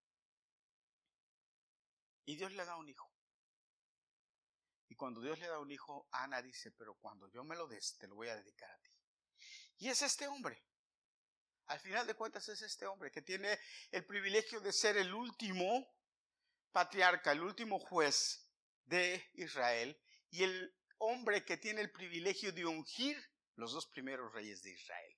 Y 2.25 2.37
Dios 2.37 2.53
le 2.53 2.65
da 2.65 2.77
un 2.77 2.89
hijo. 2.89 3.13
Y 4.91 4.95
cuando 4.95 5.21
Dios 5.21 5.41
le 5.41 5.49
da 5.49 5.59
un 5.59 5.73
hijo, 5.73 6.07
Ana 6.13 6.41
dice, 6.41 6.71
pero 6.71 6.95
cuando 6.95 7.29
yo 7.31 7.43
me 7.43 7.57
lo 7.57 7.67
des, 7.67 7.99
te 7.99 8.07
lo 8.07 8.15
voy 8.15 8.29
a 8.29 8.37
dedicar 8.37 8.71
a 8.71 8.79
ti. 8.79 8.91
Y 9.79 9.89
es 9.89 10.03
este 10.03 10.29
hombre. 10.29 10.63
Al 11.73 11.81
final 11.81 12.07
de 12.07 12.13
cuentas 12.13 12.47
es 12.51 12.61
este 12.61 12.87
hombre 12.87 13.11
que 13.11 13.23
tiene 13.23 13.59
el 13.93 14.05
privilegio 14.05 14.61
de 14.61 14.75
ser 14.75 14.99
el 14.99 15.15
último 15.15 15.91
patriarca, 16.71 17.33
el 17.33 17.41
último 17.41 17.79
juez 17.79 18.47
de 18.85 19.31
Israel 19.33 19.99
y 20.29 20.43
el 20.43 20.77
hombre 20.99 21.47
que 21.47 21.57
tiene 21.57 21.81
el 21.81 21.91
privilegio 21.91 22.53
de 22.53 22.67
ungir 22.67 23.17
los 23.57 23.73
dos 23.73 23.87
primeros 23.87 24.31
reyes 24.35 24.63
de 24.63 24.71
Israel, 24.73 25.17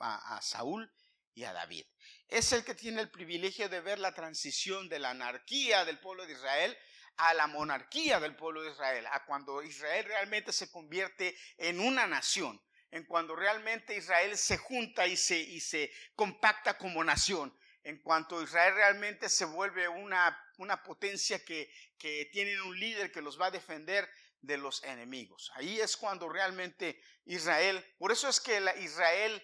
a, 0.00 0.42
Saúl 0.42 0.92
y 1.32 1.44
a 1.44 1.54
David. 1.54 1.86
Es 2.28 2.52
el 2.52 2.62
que 2.62 2.74
tiene 2.74 3.00
el 3.00 3.10
privilegio 3.10 3.70
de 3.70 3.80
ver 3.80 4.00
la 4.00 4.12
transición 4.12 4.86
de 4.90 4.98
la 4.98 5.10
anarquía 5.12 5.86
del 5.86 5.98
pueblo 5.98 6.26
de 6.26 6.34
Israel 6.34 6.76
a 7.16 7.32
la 7.32 7.46
monarquía 7.46 8.20
del 8.20 8.36
pueblo 8.36 8.62
de 8.62 8.72
Israel, 8.72 9.06
a 9.10 9.24
cuando 9.24 9.62
Israel 9.62 10.04
realmente 10.04 10.52
se 10.52 10.70
convierte 10.70 11.34
en 11.56 11.80
una 11.80 12.06
nación, 12.06 12.62
en 12.90 13.04
cuando 13.04 13.36
realmente 13.36 13.96
Israel 13.96 14.36
se 14.36 14.58
junta 14.58 15.06
y 15.06 15.16
se, 15.16 15.38
y 15.38 15.60
se 15.60 15.92
compacta 16.14 16.76
como 16.76 17.04
nación, 17.04 17.56
en 17.82 18.02
cuanto 18.02 18.42
Israel 18.42 18.74
realmente 18.74 19.28
se 19.28 19.44
vuelve 19.44 19.88
una, 19.88 20.38
una 20.58 20.82
potencia 20.82 21.44
que, 21.44 21.72
que 21.98 22.28
tiene 22.32 22.60
un 22.62 22.78
líder 22.78 23.10
que 23.10 23.22
los 23.22 23.40
va 23.40 23.46
a 23.46 23.50
defender 23.50 24.08
de 24.40 24.56
los 24.56 24.82
enemigos. 24.84 25.50
Ahí 25.54 25.80
es 25.80 25.96
cuando 25.96 26.28
realmente 26.28 27.00
Israel, 27.24 27.84
por 27.98 28.12
eso 28.12 28.28
es 28.28 28.40
que 28.40 28.60
la 28.60 28.74
Israel 28.76 29.42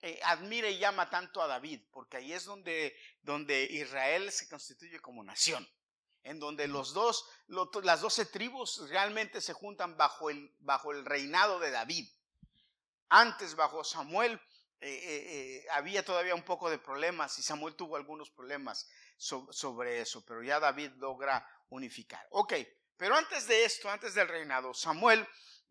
eh, 0.00 0.20
admira 0.24 0.68
y 0.68 0.78
llama 0.78 1.10
tanto 1.10 1.42
a 1.42 1.46
David, 1.46 1.82
porque 1.90 2.18
ahí 2.18 2.32
es 2.32 2.44
donde, 2.44 2.96
donde 3.22 3.64
Israel 3.64 4.30
se 4.30 4.48
constituye 4.48 5.00
como 5.00 5.24
nación, 5.24 5.68
en 6.22 6.38
donde 6.38 6.68
los 6.68 6.94
dos, 6.94 7.28
las 7.82 8.00
doce 8.00 8.26
tribus 8.26 8.88
realmente 8.90 9.40
se 9.40 9.52
juntan 9.52 9.96
bajo 9.96 10.30
el, 10.30 10.54
bajo 10.60 10.92
el 10.92 11.04
reinado 11.04 11.58
de 11.58 11.70
David. 11.70 12.08
Antes, 13.08 13.54
bajo 13.54 13.84
Samuel, 13.84 14.40
eh, 14.80 14.90
eh, 14.90 15.26
eh, 15.62 15.66
había 15.72 16.04
todavía 16.04 16.36
un 16.36 16.44
poco 16.44 16.70
de 16.70 16.78
problemas 16.78 17.36
y 17.38 17.42
Samuel 17.42 17.74
tuvo 17.74 17.96
algunos 17.96 18.30
problemas 18.30 18.88
sobre 19.16 20.00
eso, 20.00 20.24
pero 20.24 20.42
ya 20.42 20.60
David 20.60 20.92
logra 20.98 21.44
unificar. 21.70 22.24
Ok, 22.30 22.54
pero 22.96 23.16
antes 23.16 23.48
de 23.48 23.64
esto, 23.64 23.90
antes 23.90 24.14
del 24.14 24.28
reinado, 24.28 24.72
Samuel 24.72 25.26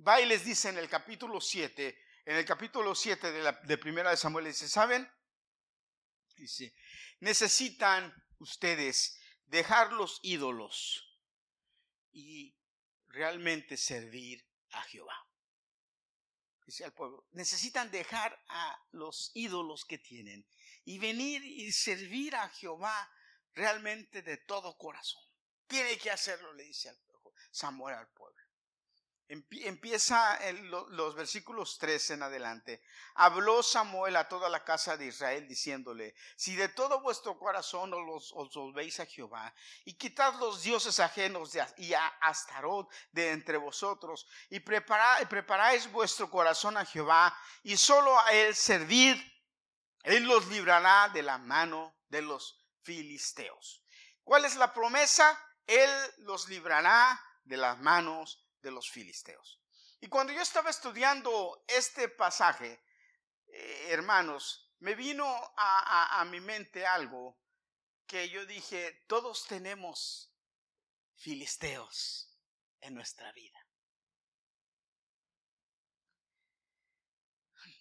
va 0.05 0.19
y 0.19 0.25
les 0.25 0.43
dice 0.43 0.67
en 0.69 0.77
el 0.77 0.89
capítulo 0.89 1.39
7, 1.39 1.97
en 2.25 2.35
el 2.35 2.43
capítulo 2.43 2.93
7 2.93 3.31
de, 3.31 3.41
la, 3.41 3.53
de 3.53 3.77
primera 3.77 4.09
de 4.09 4.17
Samuel, 4.17 4.45
dice, 4.45 4.67
¿saben? 4.67 5.09
Dice, 6.35 6.75
necesitan 7.21 8.13
ustedes 8.39 9.17
dejar 9.45 9.93
los 9.93 10.19
ídolos 10.21 11.17
y 12.11 12.53
realmente 13.07 13.77
servir 13.77 14.45
a 14.71 14.81
Jehová 14.81 15.26
dice 16.67 16.83
al 16.83 16.93
pueblo, 16.93 17.25
necesitan 17.31 17.89
dejar 17.89 18.37
a 18.49 18.77
los 18.91 19.31
ídolos 19.33 19.85
que 19.85 19.97
tienen 19.97 20.45
y 20.83 20.99
venir 20.99 21.43
y 21.43 21.71
servir 21.71 22.35
a 22.35 22.49
Jehová 22.49 23.09
realmente 23.53 24.21
de 24.21 24.37
todo 24.37 24.77
corazón. 24.77 25.23
Tiene 25.65 25.97
que 25.97 26.11
hacerlo, 26.11 26.53
le 26.53 26.65
dice 26.65 26.93
Samuel 27.51 27.95
al 27.95 28.09
pueblo. 28.09 28.46
Empieza 29.29 30.47
en 30.47 30.71
los 30.71 31.15
versículos 31.15 31.77
3 31.79 32.11
en 32.11 32.23
adelante. 32.23 32.81
Habló 33.15 33.61
Samuel 33.61 34.15
a 34.15 34.29
toda 34.29 34.47
la 34.47 34.63
casa 34.63 34.95
de 34.95 35.07
Israel 35.07 35.45
diciéndole, 35.49 36.15
si 36.37 36.55
de 36.55 36.69
todo 36.69 37.01
vuestro 37.01 37.37
corazón 37.37 37.93
os, 37.93 38.31
os 38.33 38.53
volvéis 38.53 39.01
a 39.01 39.05
Jehová 39.05 39.53
y 39.83 39.95
quitad 39.95 40.35
los 40.35 40.63
dioses 40.63 41.01
ajenos 41.01 41.51
de, 41.51 41.65
y 41.75 41.93
a 41.93 42.07
Astarot 42.21 42.89
de 43.11 43.31
entre 43.31 43.57
vosotros 43.57 44.25
y 44.49 44.61
preparáis 44.61 45.91
vuestro 45.91 46.29
corazón 46.29 46.77
a 46.77 46.85
Jehová 46.85 47.37
y 47.63 47.75
solo 47.75 48.17
a 48.17 48.31
él 48.31 48.55
servid, 48.55 49.17
él 50.03 50.23
los 50.23 50.47
librará 50.47 51.09
de 51.09 51.21
la 51.21 51.37
mano 51.37 51.97
de 52.07 52.21
los 52.21 52.65
filisteos. 52.81 53.83
¿Cuál 54.23 54.45
es 54.45 54.55
la 54.55 54.73
promesa? 54.73 55.37
Él 55.65 55.89
los 56.19 56.47
librará 56.47 57.21
de 57.43 57.57
las 57.57 57.77
manos 57.79 58.46
de 58.61 58.71
los 58.71 58.89
filisteos. 58.89 59.61
Y 59.99 60.07
cuando 60.07 60.33
yo 60.33 60.41
estaba 60.41 60.69
estudiando 60.69 61.63
este 61.67 62.09
pasaje, 62.09 62.83
eh, 63.47 63.87
hermanos, 63.89 64.67
me 64.79 64.93
vino 64.93 65.25
a, 65.57 66.23
mi 66.29 66.39
mente 66.39 66.85
algo 66.85 67.39
que 68.05 68.29
yo 68.29 68.45
dije, 68.45 69.03
todos 69.07 69.45
tenemos 69.47 70.31
filisteos 71.15 72.37
en 72.81 72.93
nuestra 72.93 73.31
vida. 73.31 73.57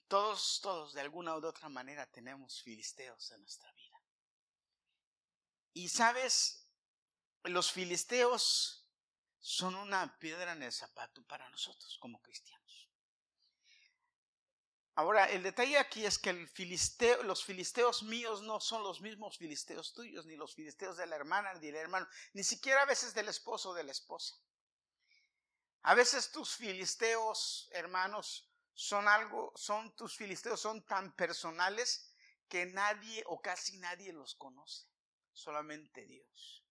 Todos, 0.08 0.60
todos, 0.62 0.94
de 0.94 1.00
alguna 1.00 1.36
u 1.36 1.44
otra 1.44 1.68
manera 1.68 2.06
tenemos 2.06 2.62
filisteos 2.62 3.30
en 3.32 3.40
nuestra 3.40 3.70
vida. 3.72 4.02
Y 5.72 5.88
sabes, 5.88 6.70
los 7.42 7.72
filisteos 7.72 8.85
son 9.56 9.74
una 9.74 10.18
piedra 10.18 10.52
en 10.52 10.62
el 10.62 10.72
zapato 10.72 11.24
para 11.24 11.48
nosotros 11.48 11.96
como 11.98 12.20
cristianos. 12.20 12.90
Ahora, 14.94 15.30
el 15.30 15.42
detalle 15.42 15.78
aquí 15.78 16.04
es 16.04 16.18
que 16.18 16.32
los 17.24 17.44
filisteos 17.44 18.02
míos 18.02 18.42
no 18.42 18.60
son 18.60 18.82
los 18.82 19.00
mismos 19.00 19.38
filisteos 19.38 19.94
tuyos, 19.94 20.26
ni 20.26 20.36
los 20.36 20.54
filisteos 20.54 20.98
de 20.98 21.06
la 21.06 21.16
hermana, 21.16 21.54
ni 21.54 21.66
del 21.66 21.76
hermano, 21.76 22.06
ni 22.34 22.44
siquiera 22.44 22.82
a 22.82 22.86
veces 22.86 23.14
del 23.14 23.28
esposo 23.28 23.70
o 23.70 23.74
de 23.74 23.84
la 23.84 23.92
esposa. 23.92 24.34
A 25.82 25.94
veces 25.94 26.30
tus 26.30 26.54
filisteos, 26.56 27.68
hermanos, 27.72 28.50
son 28.74 29.08
algo, 29.08 29.52
son 29.54 29.94
tus 29.96 30.16
filisteos, 30.16 30.60
son 30.60 30.84
tan 30.84 31.14
personales 31.14 32.14
que 32.48 32.66
nadie 32.66 33.22
o 33.26 33.40
casi 33.40 33.78
nadie 33.78 34.12
los 34.12 34.34
conoce, 34.34 34.86
solamente 35.32 36.04
Dios 36.06 36.65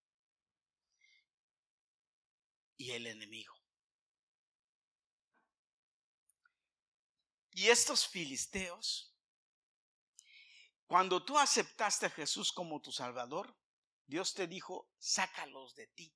y 2.77 2.91
el 2.91 3.07
enemigo. 3.07 3.53
Y 7.51 7.69
estos 7.69 8.07
filisteos, 8.07 9.15
cuando 10.87 11.23
tú 11.23 11.39
aceptaste 11.39 12.07
a 12.07 12.09
Jesús 12.09 12.51
como 12.51 12.81
tu 12.81 12.91
Salvador, 12.91 13.57
Dios 14.05 14.33
te 14.33 14.47
dijo, 14.47 14.91
sácalos 14.97 15.73
de 15.75 15.87
ti. 15.87 16.13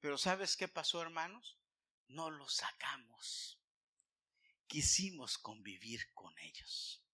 Pero 0.00 0.16
¿sabes 0.16 0.56
qué 0.56 0.68
pasó, 0.68 1.02
hermanos? 1.02 1.58
No 2.06 2.30
los 2.30 2.54
sacamos. 2.54 3.60
Quisimos 4.68 5.38
convivir 5.38 6.12
con 6.14 6.38
ellos. 6.38 7.04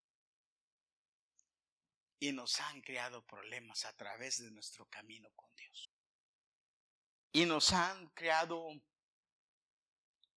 Y 2.19 2.33
nos 2.33 2.61
han 2.61 2.83
creado 2.83 3.25
problemas 3.25 3.85
a 3.85 3.97
través 3.97 4.39
de 4.43 4.51
nuestro 4.51 4.87
camino 4.89 5.31
con 5.35 5.55
Dios. 5.57 5.92
Y 7.33 7.47
nos 7.47 7.73
han 7.73 8.09
creado 8.09 8.69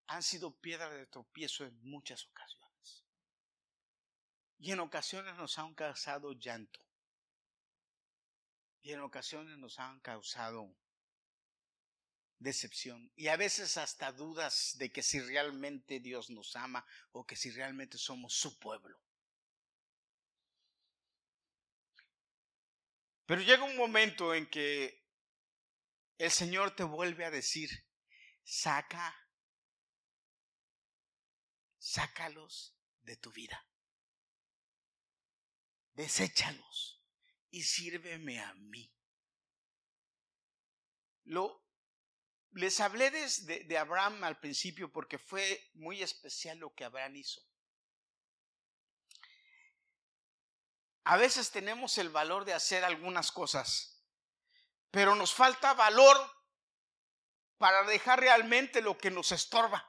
han 0.07 0.23
sido 0.23 0.55
piedra 0.59 0.89
de 0.89 1.07
tropiezo 1.07 1.65
en 1.65 1.77
muchas 1.83 2.25
ocasiones. 2.25 3.03
Y 4.59 4.71
en 4.71 4.79
ocasiones 4.79 5.35
nos 5.35 5.57
han 5.57 5.73
causado 5.73 6.33
llanto. 6.33 6.79
Y 8.81 8.91
en 8.91 9.01
ocasiones 9.01 9.57
nos 9.57 9.79
han 9.79 9.99
causado 9.99 10.75
decepción. 12.39 13.11
Y 13.15 13.27
a 13.27 13.37
veces 13.37 13.77
hasta 13.77 14.11
dudas 14.11 14.75
de 14.77 14.91
que 14.91 15.01
si 15.01 15.19
realmente 15.19 15.99
Dios 15.99 16.29
nos 16.29 16.55
ama 16.55 16.85
o 17.11 17.25
que 17.25 17.35
si 17.35 17.51
realmente 17.51 17.97
somos 17.97 18.33
su 18.33 18.59
pueblo. 18.59 18.99
Pero 23.25 23.41
llega 23.41 23.63
un 23.63 23.75
momento 23.75 24.35
en 24.35 24.47
que 24.47 25.04
el 26.17 26.31
Señor 26.31 26.75
te 26.75 26.83
vuelve 26.83 27.25
a 27.25 27.31
decir, 27.31 27.69
saca 28.43 29.15
sácalos 31.77 32.75
de 33.01 33.17
tu 33.17 33.31
vida. 33.31 33.67
Deséchalos 35.93 37.03
y 37.51 37.63
sírveme 37.63 38.39
a 38.39 38.53
mí. 38.55 38.91
Lo, 41.23 41.63
les 42.51 42.79
hablé 42.79 43.11
de, 43.11 43.63
de 43.65 43.77
Abraham 43.77 44.23
al 44.23 44.39
principio 44.39 44.91
porque 44.91 45.17
fue 45.17 45.69
muy 45.73 46.01
especial 46.01 46.57
lo 46.57 46.73
que 46.73 46.83
Abraham 46.83 47.17
hizo. 47.17 47.41
A 51.03 51.17
veces 51.17 51.51
tenemos 51.51 51.97
el 51.99 52.09
valor 52.09 52.45
de 52.45 52.53
hacer 52.53 52.83
algunas 52.83 53.31
cosas, 53.31 53.94
pero 54.95 55.13
nos 55.13 55.33
falta 55.33 55.73
valor 55.73 56.15
para 57.57 57.83
dejar 57.83 58.17
realmente 58.17 58.81
lo 58.81 58.97
que 58.97 59.11
nos 59.11 59.33
estorba. 59.33 59.85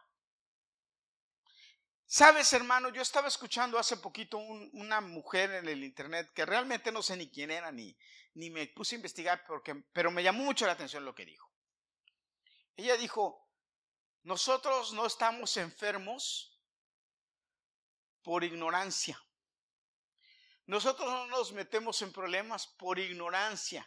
Sabes, 2.04 2.52
hermano, 2.52 2.88
yo 2.88 3.02
estaba 3.02 3.28
escuchando 3.28 3.78
hace 3.78 3.98
poquito 3.98 4.36
una 4.38 5.00
mujer 5.00 5.52
en 5.52 5.68
el 5.68 5.84
internet 5.84 6.32
que 6.34 6.44
realmente 6.44 6.90
no 6.90 7.04
sé 7.04 7.16
ni 7.16 7.30
quién 7.30 7.52
era 7.52 7.70
ni, 7.70 7.96
ni 8.34 8.50
me 8.50 8.66
puse 8.66 8.96
a 8.96 8.98
investigar, 8.98 9.44
porque, 9.46 9.76
pero 9.92 10.10
me 10.10 10.24
llamó 10.24 10.42
mucho 10.42 10.66
la 10.66 10.72
atención 10.72 11.04
lo 11.04 11.14
que 11.14 11.24
dijo. 11.24 11.48
Ella 12.74 12.96
dijo, 12.96 13.48
nosotros 14.24 14.92
no 14.92 15.06
estamos 15.06 15.56
enfermos 15.56 16.60
por 18.24 18.42
ignorancia. 18.42 19.24
Nosotros 20.64 21.08
no 21.08 21.28
nos 21.28 21.52
metemos 21.52 22.02
en 22.02 22.12
problemas 22.12 22.66
por 22.66 22.98
ignorancia. 22.98 23.86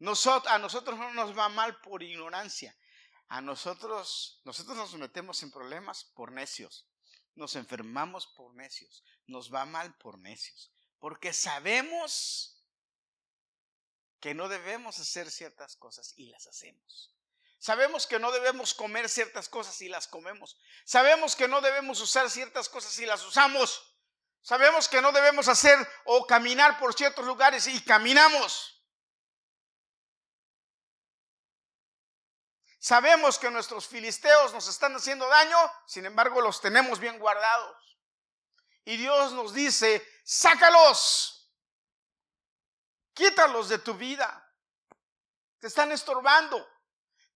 A 0.00 0.58
nosotros 0.58 0.98
no 0.98 1.12
nos 1.12 1.36
va 1.36 1.48
mal 1.48 1.80
por 1.80 2.02
ignorancia. 2.02 2.76
A 3.28 3.40
nosotros, 3.40 4.40
nosotros 4.44 4.76
nos 4.76 4.94
metemos 4.94 5.42
en 5.42 5.50
problemas 5.50 6.04
por 6.04 6.32
necios. 6.32 6.88
Nos 7.34 7.56
enfermamos 7.56 8.26
por 8.26 8.54
necios. 8.54 9.04
Nos 9.26 9.52
va 9.52 9.64
mal 9.66 9.96
por 9.98 10.18
necios. 10.18 10.72
Porque 10.98 11.32
sabemos 11.32 12.64
que 14.20 14.34
no 14.34 14.48
debemos 14.48 14.98
hacer 14.98 15.30
ciertas 15.30 15.76
cosas 15.76 16.14
y 16.16 16.26
las 16.26 16.46
hacemos. 16.46 17.14
Sabemos 17.58 18.06
que 18.06 18.20
no 18.20 18.30
debemos 18.30 18.72
comer 18.72 19.08
ciertas 19.08 19.48
cosas 19.48 19.80
y 19.80 19.88
las 19.88 20.06
comemos. 20.06 20.56
Sabemos 20.84 21.34
que 21.34 21.48
no 21.48 21.60
debemos 21.60 22.00
usar 22.00 22.30
ciertas 22.30 22.68
cosas 22.68 22.96
y 23.00 23.06
las 23.06 23.24
usamos. 23.24 23.96
Sabemos 24.42 24.88
que 24.88 25.02
no 25.02 25.10
debemos 25.10 25.48
hacer 25.48 25.76
o 26.04 26.24
caminar 26.26 26.78
por 26.78 26.94
ciertos 26.94 27.26
lugares 27.26 27.66
y 27.66 27.80
caminamos. 27.82 28.77
Sabemos 32.78 33.38
que 33.38 33.50
nuestros 33.50 33.88
filisteos 33.88 34.52
nos 34.52 34.68
están 34.68 34.94
haciendo 34.94 35.26
daño, 35.26 35.58
sin 35.86 36.06
embargo 36.06 36.40
los 36.40 36.60
tenemos 36.60 37.00
bien 37.00 37.18
guardados. 37.18 37.98
Y 38.84 38.96
Dios 38.96 39.32
nos 39.32 39.52
dice, 39.52 40.06
sácalos, 40.24 41.52
quítalos 43.12 43.68
de 43.68 43.78
tu 43.78 43.94
vida. 43.94 44.44
Te 45.58 45.66
están 45.66 45.90
estorbando, 45.90 46.66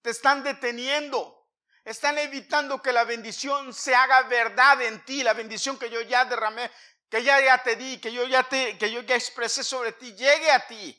te 0.00 0.11
están 0.11 0.44
deteniendo, 0.44 1.48
están 1.85 2.18
evitando 2.18 2.81
que 2.81 2.92
la 2.92 3.02
bendición 3.02 3.74
se 3.74 3.94
haga 3.94 4.22
verdad 4.22 4.81
en 4.83 5.05
ti, 5.05 5.24
la 5.24 5.33
bendición 5.33 5.76
que 5.76 5.90
yo 5.90 6.00
ya 6.02 6.24
derramé, 6.24 6.70
que 7.11 7.24
ya, 7.24 7.40
ya 7.40 7.62
te 7.62 7.74
di, 7.74 8.00
que 8.00 8.12
yo 8.12 8.24
ya 8.26 8.44
te, 8.44 8.78
que 8.78 8.92
yo 8.92 9.00
ya 9.02 9.16
expresé 9.16 9.64
sobre 9.64 9.92
ti, 9.92 10.14
llegue 10.14 10.52
a 10.52 10.66
ti. 10.66 10.98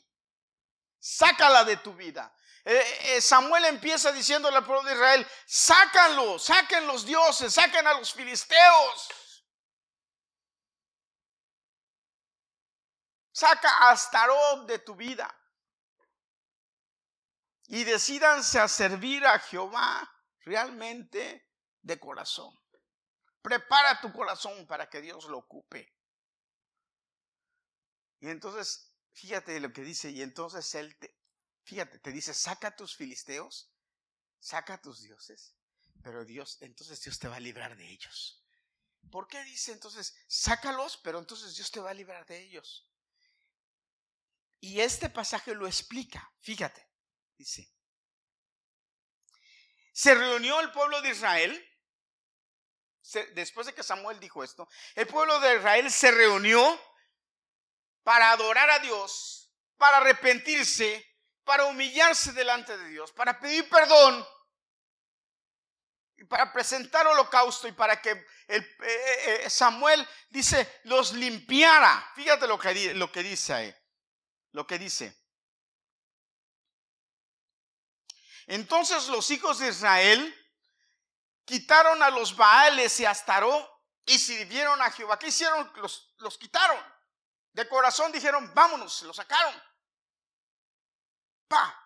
Sácala 1.00 1.64
de 1.64 1.78
tu 1.78 1.94
vida. 1.94 2.32
Eh, 2.66 3.16
eh, 3.16 3.20
Samuel 3.20 3.66
empieza 3.66 4.10
diciéndole 4.10 4.56
al 4.56 4.64
pueblo 4.64 4.88
de 4.88 4.94
Israel, 4.94 5.26
sácanlo, 5.46 6.38
saquen 6.38 6.86
los 6.86 7.04
dioses, 7.04 7.52
saquen 7.52 7.86
a 7.86 7.94
los 7.94 8.14
filisteos. 8.14 9.44
Saca 13.32 13.68
a 13.68 13.90
Astarot 13.90 14.66
de 14.66 14.78
tu 14.78 14.94
vida. 14.94 15.28
Y 17.66 17.84
decídanse 17.84 18.58
a 18.58 18.68
servir 18.68 19.26
a 19.26 19.38
Jehová 19.38 20.10
realmente 20.40 21.50
de 21.82 21.98
corazón. 21.98 22.54
Prepara 23.42 24.00
tu 24.00 24.10
corazón 24.12 24.66
para 24.66 24.88
que 24.88 25.02
Dios 25.02 25.26
lo 25.26 25.38
ocupe. 25.38 25.92
Y 28.20 28.30
entonces, 28.30 28.94
fíjate 29.12 29.60
lo 29.60 29.70
que 29.70 29.82
dice, 29.82 30.10
y 30.10 30.22
entonces 30.22 30.74
Él 30.74 30.96
te, 30.98 31.14
Fíjate, 31.64 31.98
te 31.98 32.12
dice, 32.12 32.34
saca 32.34 32.76
tus 32.76 32.94
filisteos, 32.94 33.72
saca 34.38 34.80
tus 34.80 35.00
dioses, 35.00 35.56
pero 36.02 36.24
Dios, 36.24 36.58
entonces 36.60 37.02
Dios 37.02 37.18
te 37.18 37.28
va 37.28 37.36
a 37.36 37.40
librar 37.40 37.76
de 37.76 37.88
ellos. 37.88 38.44
¿Por 39.10 39.26
qué 39.28 39.42
dice 39.44 39.72
entonces, 39.72 40.14
sácalos, 40.28 40.98
pero 41.02 41.18
entonces 41.18 41.56
Dios 41.56 41.70
te 41.70 41.80
va 41.80 41.90
a 41.90 41.94
librar 41.94 42.26
de 42.26 42.42
ellos? 42.42 42.90
Y 44.60 44.80
este 44.80 45.08
pasaje 45.10 45.54
lo 45.54 45.66
explica, 45.66 46.32
fíjate, 46.40 46.86
dice, 47.36 47.70
se 49.92 50.14
reunió 50.14 50.60
el 50.60 50.72
pueblo 50.72 51.00
de 51.02 51.10
Israel, 51.10 51.70
después 53.34 53.66
de 53.66 53.74
que 53.74 53.82
Samuel 53.82 54.18
dijo 54.20 54.42
esto, 54.42 54.68
el 54.94 55.06
pueblo 55.06 55.38
de 55.40 55.56
Israel 55.56 55.90
se 55.90 56.10
reunió 56.10 56.80
para 58.02 58.32
adorar 58.32 58.70
a 58.70 58.78
Dios, 58.80 59.52
para 59.76 59.98
arrepentirse 59.98 61.13
para 61.44 61.66
humillarse 61.66 62.32
delante 62.32 62.76
de 62.76 62.88
Dios, 62.88 63.12
para 63.12 63.38
pedir 63.38 63.68
perdón 63.68 64.26
y 66.16 66.24
para 66.24 66.52
presentar 66.52 67.06
holocausto 67.06 67.68
y 67.68 67.72
para 67.72 68.00
que 68.00 68.10
eh, 68.10 68.26
eh, 68.48 69.42
eh, 69.44 69.50
Samuel 69.50 70.06
dice 70.30 70.80
los 70.84 71.12
limpiara. 71.12 72.12
Fíjate 72.14 72.46
lo 72.46 72.58
que, 72.58 72.94
lo 72.94 73.10
que 73.12 73.22
dice 73.22 73.54
ahí. 73.54 73.74
lo 74.52 74.66
que 74.66 74.78
dice. 74.78 75.20
Entonces 78.46 79.08
los 79.08 79.30
hijos 79.30 79.58
de 79.58 79.68
Israel 79.68 80.34
quitaron 81.44 82.02
a 82.02 82.10
los 82.10 82.36
Baales 82.36 83.00
y 83.00 83.06
Astaró 83.06 83.82
y 84.04 84.18
sirvieron 84.18 84.80
a 84.82 84.90
Jehová. 84.90 85.18
¿Qué 85.18 85.28
hicieron? 85.28 85.70
Los, 85.76 86.14
los 86.18 86.36
quitaron. 86.38 86.78
De 87.52 87.68
corazón 87.68 88.12
dijeron, 88.12 88.52
vámonos, 88.54 89.02
los 89.02 89.16
sacaron. 89.16 89.54
Pa. 91.48 91.80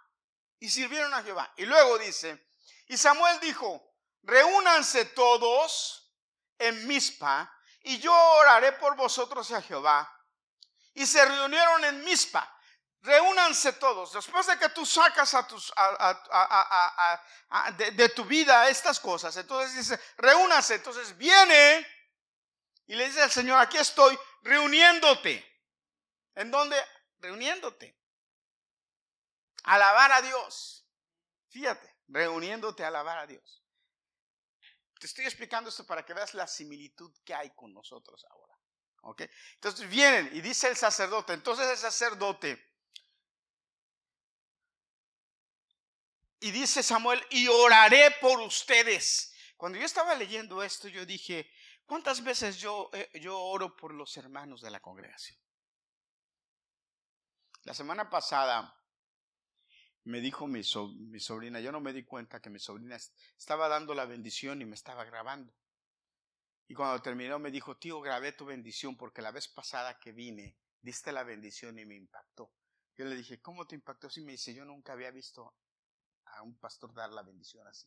Y 0.61 0.69
sirvieron 0.69 1.13
a 1.15 1.23
Jehová. 1.23 1.53
Y 1.57 1.67
luego 1.67 1.99
dice, 1.99 2.49
y 2.89 2.97
Samuel 2.97 3.39
dijo, 3.41 3.95
reúnanse 4.23 5.05
todos 5.07 6.13
en 6.59 6.87
Mizpa 6.87 7.53
y 7.83 7.99
yo 7.99 8.13
oraré 8.13 8.73
por 8.73 8.97
vosotros 8.97 9.51
a 9.53 9.63
Jehová. 9.63 10.13
Y 10.95 11.07
se 11.07 11.25
reunieron 11.25 11.85
en 11.85 12.05
Mizpa. 12.05 12.55
Reúnanse 13.01 13.75
todos. 13.75 14.13
Después 14.13 14.47
de 14.47 14.59
que 14.59 14.69
tú 14.71 14.85
sacas 14.85 15.33
a 15.35 15.47
tus, 15.47 15.73
de, 17.77 17.91
de, 17.93 18.09
tu 18.09 18.25
vida 18.25 18.69
estas 18.69 18.99
cosas, 18.99 19.37
entonces 19.37 19.77
dice, 19.77 20.01
reúnanse. 20.17 20.75
Entonces 20.75 21.17
viene 21.17 21.87
y 22.87 22.97
le 22.97 23.07
dice 23.07 23.23
al 23.23 23.31
Señor, 23.31 23.61
aquí 23.61 23.77
estoy 23.77 24.19
reuniéndote. 24.43 25.45
¿En 26.35 26.51
dónde? 26.51 26.77
Reuniéndote. 27.19 27.98
Alabar 29.69 30.11
a 30.13 30.23
Dios. 30.23 30.87
Fíjate, 31.51 31.95
reuniéndote 32.09 32.85
a 32.85 32.89
alabar 32.89 33.19
a 33.19 33.27
Dios. 33.27 33.63
Te 34.99 35.07
estoy 35.07 35.27
explicando 35.27 35.69
esto 35.69 35.87
para 35.87 36.05
que 36.07 36.15
veas 36.15 36.33
la 36.33 36.47
similitud 36.47 37.13
que 37.23 37.35
hay 37.35 37.51
con 37.51 37.75
nosotros 37.75 38.25
ahora. 38.31 38.55
¿Ok? 39.03 39.23
Entonces 39.55 39.89
vienen 39.89 40.31
y 40.35 40.41
dice 40.41 40.69
el 40.69 40.77
sacerdote. 40.77 41.35
Entonces 41.35 41.69
el 41.69 41.77
sacerdote. 41.77 42.67
Y 46.41 46.51
dice 46.51 46.83
Samuel, 46.83 47.23
y 47.29 47.47
oraré 47.49 48.17
por 48.23 48.41
ustedes. 48.41 49.35
Cuando 49.59 49.79
yo 49.79 49.85
estaba 49.85 50.15
leyendo 50.15 50.63
esto, 50.63 50.89
yo 50.89 51.05
dije, 51.05 51.51
¿cuántas 51.85 52.25
veces 52.25 52.57
yo, 52.57 52.89
eh, 52.95 53.11
yo 53.21 53.39
oro 53.39 53.77
por 53.77 53.93
los 53.93 54.17
hermanos 54.17 54.63
de 54.63 54.71
la 54.71 54.81
congregación? 54.81 55.39
La 57.65 57.75
semana 57.75 58.09
pasada 58.09 58.78
me 60.05 60.21
dijo 60.21 60.47
mi, 60.47 60.63
sobrina, 60.65 61.61
yo 61.61 61.73
no 61.73 61.81
me 61.81 61.93
di 61.93 62.05
cuenta 62.05 62.41
que 62.41 62.51
mi 62.51 62.59
sobrina 62.59 62.97
estaba 63.37 63.69
dando 63.69 63.95
la 63.95 64.07
bendición 64.07 64.63
y 64.63 64.65
me 64.65 64.75
estaba 64.75 65.05
grabando. 65.05 65.53
Y 66.67 66.75
cuando 66.75 67.01
terminó 67.03 67.39
me 67.39 67.51
dijo, 67.51 67.77
tío, 67.77 68.01
grabé 68.01 68.33
tu 68.33 68.45
bendición 68.45 68.97
porque 68.97 69.23
la 69.23 69.31
vez 69.31 69.49
pasada 69.49 69.99
que 69.99 70.13
vine, 70.13 70.57
diste 70.81 71.13
la 71.13 71.25
bendición 71.25 71.79
y 71.79 71.87
me 71.87 71.97
impactó. 71.97 72.53
Yo 72.97 73.05
le 73.05 73.17
dije, 73.17 73.41
¿cómo 73.41 73.67
te 73.67 73.75
impactó? 73.75 74.11
Sí, 74.11 74.21
me 74.23 74.33
dice, 74.33 74.55
yo 74.55 74.65
nunca 74.65 74.93
había 74.93 75.11
visto 75.11 75.55
a 76.25 76.43
un 76.43 76.59
pastor 76.59 76.93
dar 76.93 77.11
la 77.11 77.23
bendición 77.23 77.67
así. 77.67 77.87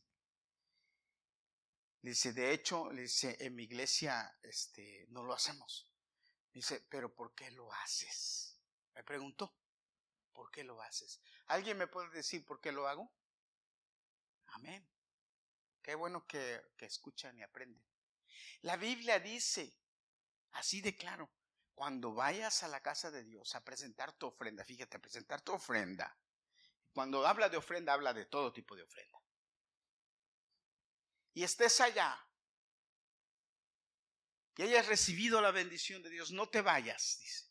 Le 2.04 2.12
dice, 2.12 2.34
de 2.34 2.54
hecho, 2.54 2.92
le 2.92 3.04
dice, 3.04 3.38
en 3.40 3.56
mi 3.56 3.64
iglesia 3.64 4.36
este, 4.42 5.06
no 5.10 5.24
lo 5.24 5.34
hacemos. 5.34 5.92
dice, 6.52 6.86
pero 6.90 7.14
¿por 7.14 7.36
qué 7.36 7.52
lo 7.52 7.72
haces? 7.74 8.60
Me 8.96 9.04
preguntó. 9.04 9.54
¿Por 10.34 10.52
qué 10.52 10.64
lo 10.64 10.82
haces? 10.82 11.22
¿Alguien 11.48 11.78
me 11.78 11.88
puede 11.88 12.10
decir 12.10 12.46
por 12.46 12.60
qué 12.60 12.72
lo 12.72 12.88
hago? 12.88 13.12
Amén. 14.48 14.88
Qué 15.82 15.96
bueno 15.96 16.26
que, 16.28 16.62
escuchan 16.80 17.38
y 17.38 17.44
aprenden. 17.44 17.84
La 18.62 18.78
Biblia 18.78 19.20
dice, 19.20 19.78
así 20.52 20.82
de 20.82 20.96
claro, 20.96 21.30
cuando 21.74 22.14
vayas 22.14 22.64
a 22.64 22.68
la 22.68 22.82
casa 22.82 23.10
de 23.12 23.24
Dios 23.24 23.56
a 23.56 23.64
presentar 23.64 24.14
tu 24.14 24.28
ofrenda, 24.28 24.64
fíjate, 24.64 24.98
a 24.98 25.02
presentar 25.02 25.42
tu 25.42 25.54
ofrenda. 25.54 26.16
Cuando 26.94 27.26
habla 27.26 27.50
de 27.50 27.58
ofrenda, 27.58 27.94
habla 27.94 28.14
de 28.14 28.26
todo 28.26 28.54
tipo 28.54 28.76
de 28.76 28.84
ofrenda. 28.84 29.20
Y 31.34 31.44
estés 31.44 31.80
allá 31.80 32.20
y 34.62 34.64
hayas 34.64 34.86
recibido 34.86 35.42
la 35.42 35.50
bendición 35.50 36.04
de 36.04 36.12
Dios, 36.12 36.30
no 36.30 36.48
te 36.48 36.62
vayas, 36.62 37.18
dice. 37.20 37.51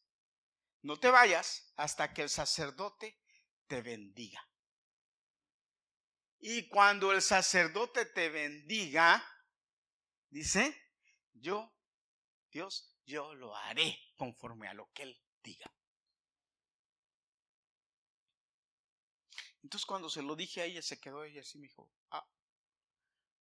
No 0.82 0.98
te 0.98 1.10
vayas 1.10 1.72
hasta 1.76 2.12
que 2.12 2.22
el 2.22 2.30
sacerdote 2.30 3.18
te 3.66 3.82
bendiga. 3.82 4.46
Y 6.38 6.68
cuando 6.68 7.12
el 7.12 7.20
sacerdote 7.20 8.06
te 8.06 8.30
bendiga, 8.30 9.22
dice, 10.30 10.74
yo, 11.34 11.70
Dios, 12.50 12.96
yo 13.04 13.34
lo 13.34 13.54
haré 13.54 13.98
conforme 14.16 14.68
a 14.68 14.74
lo 14.74 14.90
que 14.92 15.02
Él 15.02 15.22
diga. 15.42 15.70
Entonces 19.62 19.84
cuando 19.84 20.08
se 20.08 20.22
lo 20.22 20.34
dije 20.34 20.62
a 20.62 20.64
ella, 20.64 20.80
se 20.80 20.98
quedó 20.98 21.24
ella 21.24 21.42
así, 21.42 21.58
me 21.58 21.66
dijo, 21.66 21.90
ah, 22.10 22.26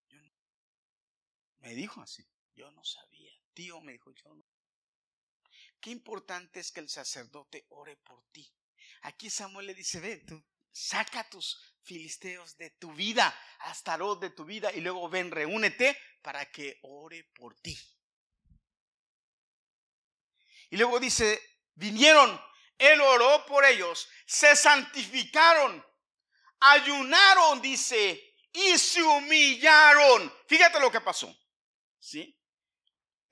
yo 0.10 0.22
no. 0.22 0.34
me 1.60 1.74
dijo 1.76 2.02
así, 2.02 2.28
yo 2.54 2.70
no 2.72 2.84
sabía. 2.84 3.32
Tío 3.54 3.80
me 3.80 3.94
dijo, 3.94 4.12
yo 4.12 4.36
no 4.36 4.44
Qué 5.82 5.92
importante 5.92 6.60
es 6.60 6.72
que 6.72 6.80
el 6.80 6.90
sacerdote 6.90 7.66
ore 7.70 7.96
por 7.98 8.24
ti. 8.32 8.52
Aquí 9.04 9.30
Samuel 9.30 9.68
le 9.68 9.74
dice, 9.74 10.00
ve, 10.00 10.18
tú 10.18 10.44
saca 10.72 11.30
tus 11.30 11.60
filisteos 11.84 12.58
de 12.58 12.72
tu 12.72 12.94
vida, 12.94 13.36
hasta 13.60 13.98
de 13.98 14.30
tu 14.30 14.46
vida, 14.46 14.72
y 14.72 14.82
luego 14.82 15.10
ven, 15.10 15.32
reúnete 15.32 15.98
para 16.22 16.46
que 16.52 16.80
ore 16.84 17.24
por 17.36 17.56
ti. 17.62 17.78
Y 20.70 20.78
luego 20.78 21.00
dice, 21.00 21.42
vinieron, 21.76 22.40
él 22.78 23.02
oró 23.02 23.46
por 23.46 23.66
ellos, 23.66 24.08
se 24.26 24.56
santificaron, 24.56 25.84
ayunaron, 26.60 27.62
dice, 27.62 28.36
y 28.52 28.78
se 28.78 29.02
humillaron. 29.02 30.34
Fíjate 30.48 30.80
lo 30.80 30.92
que 30.92 31.02
pasó. 31.02 31.36
¿Sí? 32.00 32.40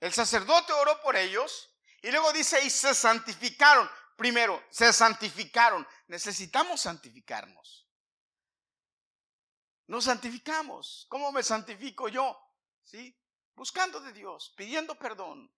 El 0.00 0.12
sacerdote 0.12 0.72
oró 0.72 1.00
por 1.02 1.16
ellos, 1.16 1.70
y 2.02 2.10
luego 2.10 2.32
dice, 2.32 2.64
y 2.64 2.70
se 2.70 2.94
santificaron. 2.94 3.88
Primero, 4.16 4.64
se 4.70 4.92
santificaron. 4.92 5.86
Necesitamos 6.08 6.80
santificarnos. 6.80 7.88
Nos 9.86 10.04
santificamos. 10.04 11.06
¿Cómo 11.08 11.32
me 11.32 11.42
santifico 11.42 12.08
yo? 12.08 12.38
¿Sí? 12.82 13.16
Buscando 13.54 14.00
de 14.00 14.12
Dios, 14.12 14.54
pidiendo 14.56 14.96
perdón, 14.96 15.52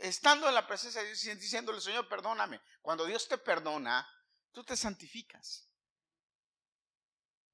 estando 0.00 0.48
en 0.48 0.54
la 0.54 0.66
presencia 0.66 1.00
de 1.00 1.08
Dios 1.08 1.24
y 1.24 1.34
diciéndole, 1.34 1.80
Señor, 1.80 2.08
perdóname. 2.08 2.60
Cuando 2.82 3.04
Dios 3.06 3.26
te 3.28 3.38
perdona, 3.38 4.08
tú 4.52 4.62
te 4.62 4.76
santificas. 4.76 5.69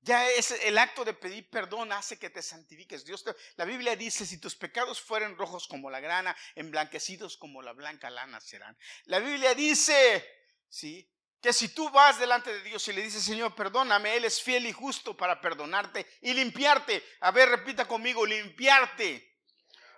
Ya 0.01 0.29
es 0.31 0.51
el 0.51 0.79
acto 0.79 1.05
de 1.05 1.15
pedir 1.15 1.51
perdón 1.51 1.93
hace 1.93 2.19
que 2.19 2.31
te 2.31 2.43
santifiques. 2.43 3.05
Dios 3.05 3.25
la 3.57 3.65
Biblia 3.65 3.97
dice, 3.97 4.25
si 4.25 4.39
tus 4.39 4.55
pecados 4.55 5.01
fueren 5.01 5.37
rojos 5.37 5.67
como 5.67 5.91
la 5.91 6.01
grana, 6.01 6.37
emblanquecidos 6.55 7.37
como 7.37 7.63
la 7.63 7.73
blanca 7.73 8.09
lana 8.11 8.41
serán. 8.41 8.77
La 9.05 9.19
Biblia 9.19 9.55
dice, 9.55 10.25
¿sí? 10.69 11.11
Que 11.41 11.53
si 11.53 11.69
tú 11.69 11.91
vas 11.91 12.19
delante 12.19 12.53
de 12.53 12.63
Dios 12.63 12.87
y 12.89 12.93
le 12.93 13.03
dices, 13.03 13.23
Señor, 13.23 13.55
perdóname, 13.55 14.17
Él 14.17 14.25
es 14.25 14.41
fiel 14.41 14.67
y 14.67 14.73
justo 14.73 15.17
para 15.17 15.41
perdonarte 15.41 16.07
y 16.21 16.35
limpiarte. 16.35 17.05
A 17.21 17.31
ver, 17.31 17.49
repita 17.49 17.87
conmigo, 17.87 18.25
limpiarte. 18.25 19.37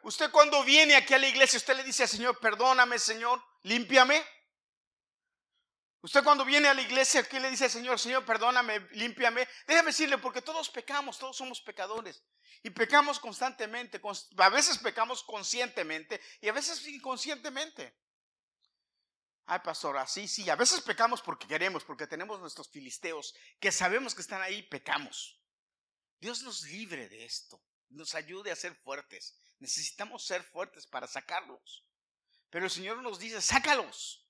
Usted 0.02 0.30
cuando 0.30 0.62
viene 0.64 0.96
aquí 0.96 1.14
a 1.14 1.18
la 1.18 1.28
iglesia, 1.28 1.58
usted 1.58 1.76
le 1.76 1.84
dice 1.84 2.06
Señor, 2.06 2.38
perdóname, 2.38 2.98
Señor, 2.98 3.42
límpiame. 3.62 4.24
Usted 6.00 6.22
cuando 6.22 6.44
viene 6.44 6.68
a 6.68 6.74
la 6.74 6.82
iglesia, 6.82 7.24
¿qué 7.24 7.40
le 7.40 7.50
dice 7.50 7.68
Señor? 7.68 7.98
Señor, 7.98 8.24
perdóname, 8.24 8.80
límpiame. 8.92 9.48
Déjame 9.66 9.88
decirle, 9.88 10.18
porque 10.18 10.42
todos 10.42 10.70
pecamos, 10.70 11.18
todos 11.18 11.36
somos 11.36 11.60
pecadores. 11.60 12.22
Y 12.62 12.70
pecamos 12.70 13.18
constantemente. 13.18 14.00
A 14.36 14.48
veces 14.48 14.78
pecamos 14.78 15.24
conscientemente 15.24 16.20
y 16.40 16.48
a 16.48 16.52
veces 16.52 16.86
inconscientemente. 16.86 17.96
Ay, 19.46 19.60
pastor, 19.64 19.96
así 19.96 20.28
sí. 20.28 20.48
A 20.48 20.56
veces 20.56 20.80
pecamos 20.82 21.20
porque 21.20 21.48
queremos, 21.48 21.82
porque 21.82 22.06
tenemos 22.06 22.38
nuestros 22.38 22.70
filisteos 22.70 23.34
que 23.58 23.72
sabemos 23.72 24.14
que 24.14 24.20
están 24.20 24.42
ahí, 24.42 24.62
pecamos. 24.62 25.40
Dios 26.20 26.42
nos 26.42 26.62
libre 26.62 27.08
de 27.08 27.24
esto. 27.24 27.60
Nos 27.88 28.14
ayude 28.14 28.52
a 28.52 28.56
ser 28.56 28.76
fuertes. 28.76 29.36
Necesitamos 29.58 30.24
ser 30.24 30.44
fuertes 30.44 30.86
para 30.86 31.08
sacarlos. 31.08 31.84
Pero 32.50 32.66
el 32.66 32.70
Señor 32.70 33.02
nos 33.02 33.18
dice, 33.18 33.40
sácalos. 33.40 34.27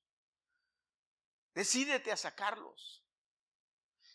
Decídete 1.58 2.12
a 2.12 2.16
sacarlos. 2.16 3.02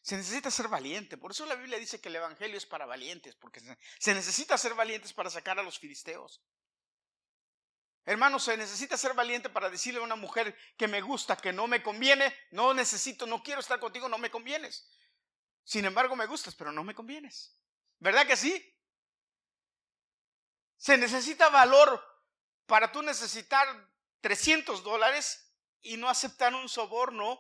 Se 0.02 0.16
necesita 0.16 0.50
ser 0.50 0.70
valiente. 0.70 1.18
Por 1.18 1.32
eso 1.32 1.46
la 1.46 1.56
Biblia 1.56 1.78
dice 1.78 2.00
que 2.00 2.08
el 2.08 2.16
Evangelio 2.16 2.58
es 2.58 2.66
para 2.66 2.86
valientes, 2.86 3.36
porque 3.36 3.60
se 4.00 4.14
necesita 4.14 4.58
ser 4.58 4.74
valientes 4.76 5.12
para 5.12 5.30
sacar 5.30 5.60
a 5.60 5.64
los 5.64 5.78
filisteos. 5.78 6.42
Hermanos, 8.06 8.46
se 8.46 8.56
necesita 8.56 8.96
ser 8.96 9.14
valiente 9.14 9.50
para 9.50 9.70
decirle 9.70 10.00
a 10.00 10.04
una 10.04 10.16
mujer 10.16 10.58
que 10.78 10.88
me 10.88 11.02
gusta, 11.02 11.36
que 11.36 11.52
no 11.52 11.68
me 11.68 11.84
conviene, 11.84 12.34
no 12.52 12.74
necesito, 12.74 13.26
no 13.26 13.44
quiero 13.44 13.60
estar 13.60 13.78
contigo, 13.78 14.08
no 14.08 14.18
me 14.18 14.32
convienes. 14.32 14.90
Sin 15.66 15.84
embargo, 15.84 16.16
me 16.16 16.28
gustas, 16.28 16.56
pero 16.56 16.72
no 16.72 16.86
me 16.86 16.96
convienes. 16.96 17.60
¿Verdad 18.00 18.26
que 18.26 18.38
sí? 18.38 18.74
Se 20.78 20.98
necesita 20.98 21.50
valor 21.50 22.02
para 22.68 22.90
tú 22.94 23.02
necesitar 23.02 23.68
300 24.22 24.82
dólares 24.82 25.43
y 25.84 25.98
no 25.98 26.10
aceptar 26.10 26.54
un 26.56 26.68
soborno 26.68 27.40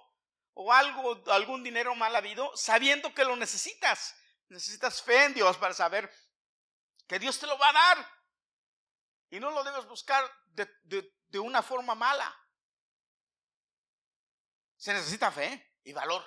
o 0.54 0.72
algo, 0.72 1.24
algún 1.32 1.64
dinero 1.64 1.96
mal 1.96 2.16
habido, 2.16 2.56
sabiendo 2.56 3.14
que 3.14 3.26
lo 3.26 3.36
necesitas. 3.36 4.16
Necesitas 4.50 5.02
fe 5.02 5.26
en 5.26 5.34
Dios 5.34 5.58
para 5.58 5.74
saber 5.74 6.14
que 7.08 7.18
Dios 7.18 7.40
te 7.40 7.48
lo 7.48 7.58
va 7.58 7.70
a 7.70 7.74
dar. 7.74 8.08
Y 9.30 9.40
no 9.40 9.50
lo 9.50 9.64
debes 9.64 9.86
buscar 9.88 10.24
de, 10.46 11.40
una 11.40 11.64
forma 11.64 11.96
mala. 11.96 12.32
Se 14.76 14.94
necesita 14.94 15.32
fe 15.32 15.76
y 15.84 15.94
valor. 15.94 16.24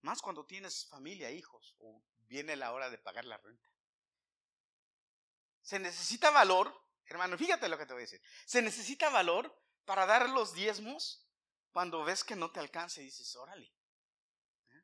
Más 0.00 0.22
cuando 0.22 0.46
tienes 0.46 0.88
familia, 0.88 1.30
hijos, 1.30 1.76
o 1.78 2.02
viene 2.20 2.56
la 2.56 2.72
hora 2.72 2.88
de 2.88 2.98
pagar 2.98 3.24
la 3.24 3.36
renta. 3.36 3.68
Se 5.60 5.78
necesita 5.78 6.30
valor, 6.30 6.74
hermano, 7.04 7.36
fíjate 7.36 7.68
lo 7.68 7.76
que 7.76 7.86
te 7.86 7.92
voy 7.92 8.02
a 8.02 8.06
decir. 8.06 8.22
Se 8.46 8.62
necesita 8.62 9.10
valor 9.10 9.54
para 9.84 10.06
dar 10.06 10.28
los 10.30 10.52
diezmos 10.52 11.26
cuando 11.70 12.04
ves 12.04 12.24
que 12.24 12.36
no 12.36 12.50
te 12.50 12.60
alcanza 12.60 13.00
y 13.00 13.04
dices, 13.04 13.34
órale. 13.36 13.66
¿eh? 14.70 14.82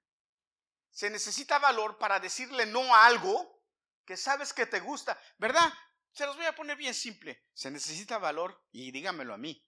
Se 0.90 1.10
necesita 1.10 1.58
valor 1.58 1.98
para 1.98 2.18
decirle 2.20 2.66
no 2.66 2.94
a 2.94 3.06
algo 3.06 3.62
que 4.04 4.16
sabes 4.16 4.52
que 4.52 4.66
te 4.66 4.80
gusta, 4.80 5.20
¿verdad? 5.38 5.72
Se 6.12 6.26
los 6.26 6.36
voy 6.36 6.46
a 6.46 6.56
poner 6.56 6.76
bien 6.76 6.94
simple. 6.94 7.46
Se 7.52 7.70
necesita 7.70 8.18
valor, 8.18 8.64
y 8.72 8.90
dígamelo 8.90 9.34
a 9.34 9.38
mí, 9.38 9.62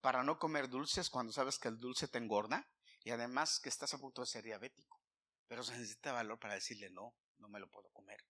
para 0.00 0.22
no 0.22 0.38
comer 0.38 0.68
dulces 0.68 1.10
cuando 1.10 1.32
sabes 1.32 1.58
que 1.58 1.68
el 1.68 1.78
dulce 1.78 2.08
te 2.08 2.18
engorda 2.18 2.68
y 3.02 3.10
además 3.10 3.58
que 3.60 3.68
estás 3.68 3.94
a 3.94 3.98
punto 3.98 4.20
de 4.20 4.26
ser 4.26 4.44
diabético. 4.44 5.00
Pero 5.46 5.64
se 5.64 5.72
necesita 5.72 6.12
valor 6.12 6.38
para 6.38 6.54
decirle 6.54 6.90
no, 6.90 7.16
no 7.38 7.48
me 7.48 7.58
lo 7.58 7.70
puedo 7.70 7.88
comer. 7.90 8.22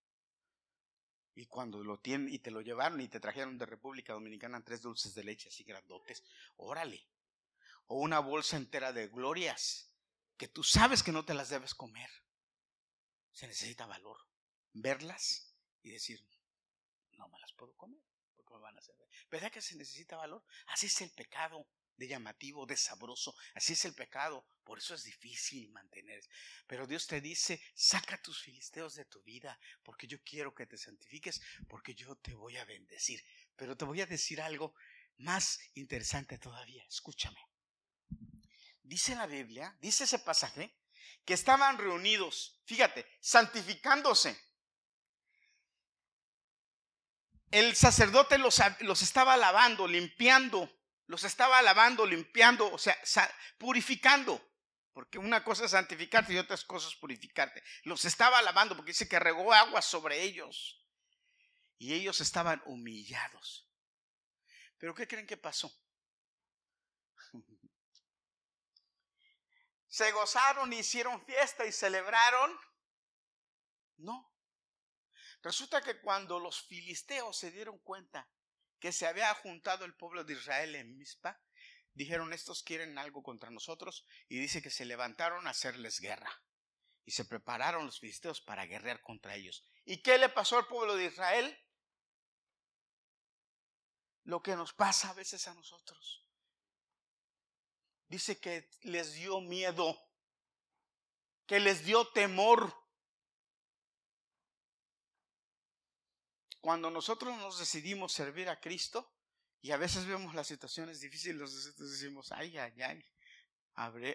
Y 1.38 1.46
cuando 1.46 1.84
lo 1.84 2.00
tienen 2.00 2.34
y 2.34 2.40
te 2.40 2.50
lo 2.50 2.62
llevaron 2.62 3.00
y 3.00 3.06
te 3.06 3.20
trajeron 3.20 3.58
de 3.58 3.64
República 3.64 4.12
Dominicana 4.12 4.64
tres 4.64 4.82
dulces 4.82 5.14
de 5.14 5.22
leche 5.22 5.48
así 5.48 5.62
grandotes, 5.62 6.24
órale. 6.56 7.06
O 7.86 8.00
una 8.00 8.18
bolsa 8.18 8.56
entera 8.56 8.92
de 8.92 9.06
glorias 9.06 9.94
que 10.36 10.48
tú 10.48 10.64
sabes 10.64 11.04
que 11.04 11.12
no 11.12 11.24
te 11.24 11.34
las 11.34 11.48
debes 11.48 11.76
comer. 11.76 12.10
Se 13.30 13.46
necesita 13.46 13.86
valor. 13.86 14.18
Verlas 14.72 15.54
y 15.84 15.90
decir, 15.90 16.26
no 17.12 17.28
me 17.28 17.38
las 17.38 17.52
puedo 17.52 17.72
comer 17.76 18.02
porque 18.34 18.54
me 18.54 18.60
van 18.60 18.74
a 18.74 18.80
hacer. 18.80 18.96
¿Verdad 19.30 19.52
que 19.52 19.62
se 19.62 19.76
necesita 19.76 20.16
valor? 20.16 20.42
Así 20.66 20.86
es 20.86 21.00
el 21.02 21.12
pecado 21.12 21.68
de 21.98 22.08
llamativo, 22.08 22.64
de 22.64 22.76
sabroso. 22.76 23.34
Así 23.54 23.74
es 23.74 23.84
el 23.84 23.94
pecado. 23.94 24.46
Por 24.64 24.78
eso 24.78 24.94
es 24.94 25.02
difícil 25.04 25.70
mantener. 25.70 26.22
Pero 26.66 26.86
Dios 26.86 27.06
te 27.06 27.20
dice, 27.20 27.60
saca 27.74 28.20
tus 28.22 28.40
filisteos 28.42 28.94
de 28.94 29.04
tu 29.04 29.22
vida, 29.22 29.58
porque 29.82 30.06
yo 30.06 30.22
quiero 30.22 30.54
que 30.54 30.66
te 30.66 30.78
santifiques, 30.78 31.42
porque 31.68 31.94
yo 31.94 32.16
te 32.16 32.34
voy 32.34 32.56
a 32.56 32.64
bendecir. 32.64 33.22
Pero 33.56 33.76
te 33.76 33.84
voy 33.84 34.00
a 34.00 34.06
decir 34.06 34.40
algo 34.40 34.74
más 35.18 35.58
interesante 35.74 36.38
todavía. 36.38 36.84
Escúchame. 36.88 37.40
Dice 38.82 39.14
la 39.14 39.26
Biblia, 39.26 39.76
dice 39.80 40.04
ese 40.04 40.20
pasaje, 40.20 40.74
que 41.24 41.34
estaban 41.34 41.76
reunidos, 41.76 42.60
fíjate, 42.64 43.04
santificándose. 43.20 44.38
El 47.50 47.74
sacerdote 47.74 48.38
los, 48.38 48.60
los 48.80 49.02
estaba 49.02 49.36
lavando, 49.36 49.88
limpiando 49.88 50.77
los 51.08 51.24
estaba 51.24 51.60
lavando, 51.62 52.06
limpiando, 52.06 52.70
o 52.70 52.78
sea, 52.78 52.96
purificando. 53.56 54.40
Porque 54.92 55.18
una 55.18 55.42
cosa 55.42 55.64
es 55.64 55.70
santificarte 55.70 56.34
y 56.34 56.38
otra 56.38 56.56
cosa 56.66 56.88
es 56.88 56.94
purificarte. 56.96 57.62
Los 57.84 58.04
estaba 58.04 58.42
lavando 58.42 58.76
porque 58.76 58.90
dice 58.90 59.08
que 59.08 59.18
regó 59.18 59.52
agua 59.52 59.80
sobre 59.80 60.22
ellos. 60.22 60.84
Y 61.78 61.94
ellos 61.94 62.20
estaban 62.20 62.62
humillados. 62.66 63.70
Pero 64.76 64.94
¿qué 64.94 65.08
creen 65.08 65.26
que 65.26 65.38
pasó? 65.38 65.72
¿Se 69.88 70.12
gozaron, 70.12 70.72
hicieron 70.72 71.24
fiesta 71.24 71.64
y 71.64 71.72
celebraron? 71.72 72.54
No. 73.96 74.30
Resulta 75.42 75.80
que 75.80 76.00
cuando 76.00 76.38
los 76.38 76.60
filisteos 76.66 77.38
se 77.38 77.50
dieron 77.50 77.78
cuenta 77.78 78.28
que 78.78 78.92
se 78.92 79.06
había 79.06 79.32
juntado 79.34 79.84
el 79.84 79.94
pueblo 79.94 80.24
de 80.24 80.34
Israel 80.34 80.74
en 80.74 80.96
Mizpa, 80.96 81.40
dijeron 81.94 82.32
estos 82.32 82.62
quieren 82.62 82.98
algo 82.98 83.22
contra 83.22 83.50
nosotros 83.50 84.06
y 84.28 84.38
dice 84.38 84.62
que 84.62 84.70
se 84.70 84.84
levantaron 84.84 85.46
a 85.46 85.50
hacerles 85.50 86.00
guerra 86.00 86.30
y 87.04 87.10
se 87.10 87.24
prepararon 87.24 87.86
los 87.86 87.98
filisteos 88.00 88.40
para 88.40 88.66
guerrear 88.66 89.00
contra 89.02 89.34
ellos. 89.34 89.64
¿Y 89.84 90.02
qué 90.02 90.18
le 90.18 90.28
pasó 90.28 90.58
al 90.58 90.66
pueblo 90.66 90.94
de 90.94 91.06
Israel? 91.06 91.58
Lo 94.24 94.42
que 94.42 94.54
nos 94.54 94.74
pasa 94.74 95.10
a 95.10 95.14
veces 95.14 95.48
a 95.48 95.54
nosotros. 95.54 96.24
Dice 98.08 98.38
que 98.38 98.70
les 98.82 99.14
dio 99.14 99.40
miedo, 99.40 99.98
que 101.46 101.60
les 101.60 101.84
dio 101.84 102.06
temor 102.08 102.74
Cuando 106.68 106.90
nosotros 106.90 107.34
nos 107.38 107.58
decidimos 107.58 108.12
servir 108.12 108.50
a 108.50 108.60
Cristo 108.60 109.10
y 109.62 109.70
a 109.70 109.78
veces 109.78 110.04
vemos 110.04 110.34
las 110.34 110.46
situaciones 110.46 111.00
difíciles, 111.00 111.40
nosotros 111.40 111.90
decimos, 111.92 112.30
ay, 112.30 112.58
ay, 112.58 112.82
ay, 112.82 113.02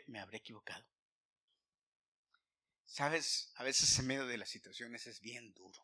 me 0.05 0.19
habré 0.19 0.37
equivocado. 0.37 0.85
Sabes, 2.83 3.51
a 3.55 3.63
veces 3.63 3.97
en 3.97 4.05
medio 4.05 4.27
de 4.27 4.37
las 4.37 4.49
situaciones 4.49 5.07
es 5.07 5.19
bien 5.19 5.51
duro. 5.55 5.83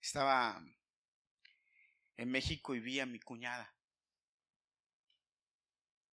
Estaba 0.00 0.60
en 2.16 2.30
México 2.32 2.74
y 2.74 2.80
vi 2.80 2.98
a 2.98 3.06
mi 3.06 3.20
cuñada. 3.20 3.72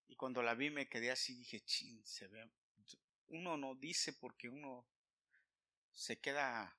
Y 0.08 0.16
cuando 0.16 0.44
la 0.44 0.54
vi 0.54 0.70
me 0.70 0.88
quedé 0.88 1.10
así, 1.10 1.34
dije, 1.34 1.66
chin, 1.66 2.06
se 2.06 2.28
ve. 2.28 2.48
Uno 3.30 3.58
no 3.58 3.74
dice 3.74 4.14
porque 4.14 4.50
uno 4.50 4.88
se 5.92 6.20
queda 6.20 6.78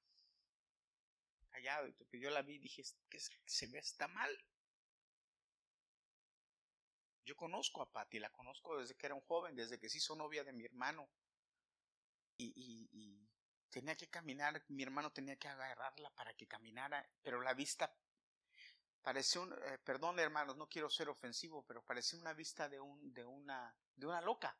callado. 1.56 1.88
Y 1.88 2.20
yo 2.20 2.30
la 2.30 2.42
vi 2.42 2.54
y 2.54 2.58
dije, 2.58 2.82
que 3.08 3.18
se 3.18 3.66
ve, 3.68 3.78
está 3.78 4.08
mal. 4.08 4.30
Yo 7.24 7.36
conozco 7.36 7.82
a 7.82 7.90
Patti, 7.90 8.18
la 8.18 8.30
conozco 8.30 8.78
desde 8.78 8.94
que 8.94 9.06
era 9.06 9.14
un 9.14 9.22
joven, 9.22 9.56
desde 9.56 9.78
que 9.78 9.88
se 9.88 9.98
hizo 9.98 10.14
novia 10.14 10.44
de 10.44 10.52
mi 10.52 10.64
hermano. 10.64 11.08
Y, 12.38 13.26
tenía 13.70 13.96
que 13.96 14.08
caminar, 14.08 14.62
mi 14.68 14.82
hermano 14.82 15.12
tenía 15.12 15.36
que 15.36 15.48
agarrarla 15.48 16.08
para 16.10 16.32
que 16.34 16.46
caminara, 16.46 17.06
pero 17.22 17.42
la 17.42 17.52
vista 17.52 17.94
parecía 19.02 19.42
un, 19.42 19.52
eh, 19.52 19.78
perdón 19.84 20.18
hermanos, 20.18 20.56
no 20.56 20.66
quiero 20.66 20.88
ser 20.88 21.10
ofensivo, 21.10 21.62
pero 21.66 21.84
parecía 21.84 22.18
una 22.18 22.32
vista 22.32 22.70
de, 22.70 22.80
un, 22.80 23.12
de, 23.12 23.24
una, 23.24 23.76
de 23.94 24.06
una 24.06 24.22
loca. 24.22 24.56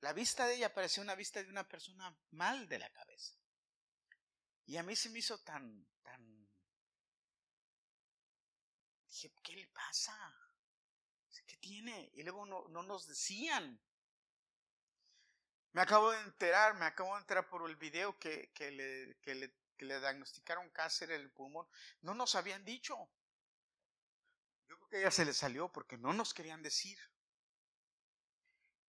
La 0.00 0.12
vista 0.12 0.46
de 0.46 0.56
ella 0.56 0.74
parecía 0.74 1.02
una 1.02 1.14
vista 1.14 1.42
de 1.42 1.48
una 1.48 1.66
persona 1.66 2.14
mal 2.32 2.68
de 2.68 2.78
la 2.78 2.90
cabeza. 2.90 3.41
Y 4.66 4.76
a 4.76 4.82
mí 4.82 4.94
se 4.96 5.10
me 5.10 5.18
hizo 5.18 5.38
tan, 5.38 5.86
tan... 6.02 6.48
Dije, 9.08 9.32
¿qué 9.42 9.56
le 9.56 9.66
pasa? 9.68 10.14
¿Qué 11.46 11.56
tiene? 11.56 12.10
Y 12.14 12.22
luego 12.22 12.46
no, 12.46 12.68
no 12.68 12.82
nos 12.82 13.06
decían. 13.06 13.80
Me 15.72 15.80
acabo 15.80 16.10
de 16.10 16.20
enterar, 16.20 16.74
me 16.74 16.84
acabo 16.84 17.14
de 17.14 17.20
enterar 17.20 17.48
por 17.48 17.68
el 17.68 17.76
video 17.76 18.18
que, 18.18 18.52
que, 18.52 18.70
le, 18.70 19.16
que, 19.22 19.34
le, 19.34 20.00
diagnosticaron 20.00 20.68
cáncer 20.70 21.10
en 21.10 21.22
el 21.22 21.30
pulmón. 21.30 21.66
No 22.02 22.14
nos 22.14 22.34
habían 22.34 22.64
dicho. 22.64 22.94
Yo 24.68 24.76
creo 24.76 24.88
que 24.88 24.98
ella 25.00 25.10
se 25.10 25.24
le 25.24 25.32
salió 25.32 25.72
porque 25.72 25.96
no 25.96 26.12
nos 26.12 26.34
querían 26.34 26.62
decir. 26.62 26.98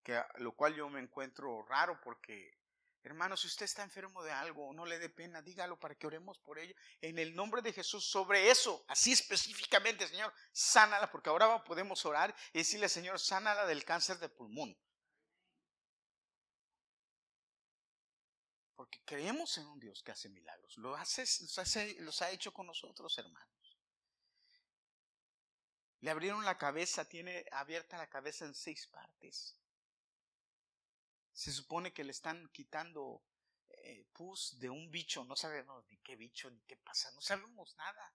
Que, 0.03 0.19
lo 0.37 0.53
cual 0.53 0.73
yo 0.73 0.89
me 0.89 0.99
encuentro 0.99 1.63
raro 1.67 2.01
porque 2.01 2.60
Hermano, 3.03 3.35
si 3.35 3.47
usted 3.47 3.65
está 3.65 3.81
enfermo 3.81 4.23
de 4.23 4.31
algo, 4.31 4.71
no 4.73 4.85
le 4.85 4.99
dé 4.99 5.09
pena, 5.09 5.41
dígalo 5.41 5.79
para 5.79 5.95
que 5.95 6.05
oremos 6.05 6.37
por 6.37 6.59
ello. 6.59 6.75
En 7.01 7.17
el 7.17 7.35
nombre 7.35 7.61
de 7.63 7.73
Jesús, 7.73 8.05
sobre 8.05 8.51
eso, 8.51 8.85
así 8.87 9.11
específicamente, 9.11 10.07
Señor, 10.07 10.31
sánala, 10.51 11.09
porque 11.09 11.29
ahora 11.29 11.63
podemos 11.63 12.05
orar 12.05 12.35
y 12.53 12.59
decirle, 12.59 12.87
Señor, 12.89 13.19
sánala 13.19 13.65
del 13.65 13.83
cáncer 13.85 14.19
de 14.19 14.29
pulmón. 14.29 14.77
Porque 18.75 19.01
creemos 19.03 19.57
en 19.57 19.65
un 19.65 19.79
Dios 19.79 20.03
que 20.03 20.11
hace 20.11 20.29
milagros. 20.29 20.77
Lo 20.77 20.95
hace, 20.95 21.21
los, 21.21 21.57
hace, 21.57 21.95
los 22.01 22.21
ha 22.21 22.29
hecho 22.29 22.53
con 22.53 22.67
nosotros, 22.67 23.17
hermanos. 23.17 23.77
Le 26.01 26.11
abrieron 26.11 26.45
la 26.45 26.57
cabeza, 26.57 27.05
tiene 27.05 27.45
abierta 27.51 27.97
la 27.97 28.09
cabeza 28.09 28.45
en 28.45 28.53
seis 28.53 28.87
partes. 28.87 29.55
Se 31.41 31.51
supone 31.51 31.91
que 31.91 32.03
le 32.03 32.11
están 32.11 32.49
quitando 32.49 33.23
eh, 33.69 34.05
pus 34.13 34.59
de 34.59 34.69
un 34.69 34.91
bicho, 34.91 35.25
no 35.25 35.35
sabemos 35.35 35.83
ni 35.89 35.97
qué 35.97 36.15
bicho 36.15 36.51
ni 36.51 36.61
qué 36.67 36.77
pasa, 36.77 37.11
no 37.13 37.21
sabemos 37.21 37.75
nada. 37.77 38.13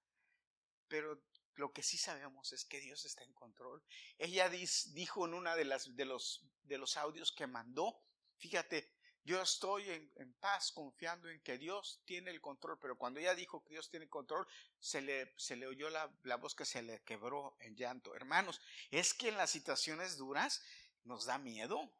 Pero 0.86 1.20
lo 1.56 1.72
que 1.72 1.82
sí 1.82 1.98
sabemos 1.98 2.52
es 2.52 2.64
que 2.64 2.78
Dios 2.78 3.04
está 3.04 3.24
en 3.24 3.32
control. 3.32 3.82
Ella 4.16 4.48
dijo 4.48 5.26
en 5.26 5.34
una 5.34 5.56
de 5.56 5.64
de 5.64 6.04
los 6.04 6.46
de 6.62 6.78
los 6.78 6.96
audios 6.96 7.32
que 7.32 7.48
mandó, 7.48 8.00
fíjate, 8.36 8.94
yo 9.24 9.42
estoy 9.42 9.90
en, 9.90 10.34
paz 10.34 10.70
confiando 10.70 11.28
en 11.28 11.40
que 11.40 11.58
Dios 11.58 12.00
tiene 12.04 12.30
el 12.30 12.40
control, 12.40 12.78
pero 12.78 12.96
cuando 12.96 13.18
ella 13.18 13.34
dijo 13.34 13.60
que 13.64 13.70
Dios 13.70 13.90
tiene 13.90 14.08
control, 14.08 14.46
se 14.78 15.00
le, 15.00 15.34
se 15.36 15.56
le 15.56 15.66
oyó 15.66 15.90
la, 15.90 16.16
la 16.22 16.36
voz 16.36 16.54
que 16.54 16.64
se 16.64 16.80
le 16.80 17.02
quebró 17.02 17.56
en 17.58 17.74
llanto. 17.74 18.14
Hermanos, 18.14 18.60
es 18.92 19.14
que 19.14 19.30
en 19.30 19.36
las 19.36 19.50
situaciones 19.50 20.16
duras 20.16 20.62
nos 21.02 21.24
da 21.24 21.38
miedo, 21.38 21.92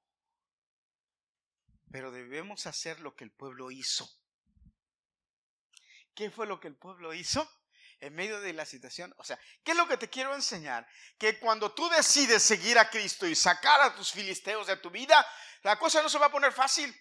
pero 1.90 2.11
debemos 2.11 2.66
hacer 2.66 3.01
lo 3.01 3.14
que 3.14 3.25
el 3.25 3.31
pueblo 3.31 3.70
hizo. 3.70 4.09
¿Qué 6.14 6.31
fue 6.31 6.46
lo 6.46 6.61
que 6.61 6.68
el 6.68 6.77
pueblo 6.77 7.12
hizo? 7.14 7.49
en 8.01 8.14
medio 8.14 8.40
de 8.40 8.53
la 8.53 8.66
situación. 8.66 9.14
O 9.18 9.25
sea, 9.25 9.38
¿qué 9.64 9.72
es 9.72 9.77
lo 9.77 9.88
que 9.88 9.96
te 9.96 10.11
quiero 10.11 10.35
enseñar? 10.35 10.87
Que 11.18 11.38
cuando 11.38 11.72
tú 11.72 11.88
decides 11.88 12.42
seguir 12.42 12.79
a 12.79 12.90
Cristo 12.90 13.27
y 13.27 13.35
sacar 13.35 13.81
a 13.81 13.94
tus 13.94 14.12
filisteos 14.12 14.66
de 14.66 14.77
tu 14.77 14.90
vida, 14.90 15.27
la 15.62 15.79
cosa 15.79 16.03
no 16.03 16.09
se 16.09 16.18
va 16.18 16.27
a 16.27 16.31
poner 16.31 16.53
fácil. 16.53 16.94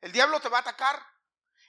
El 0.00 0.12
diablo 0.12 0.40
te 0.40 0.48
va 0.48 0.58
a 0.58 0.60
atacar. 0.62 1.00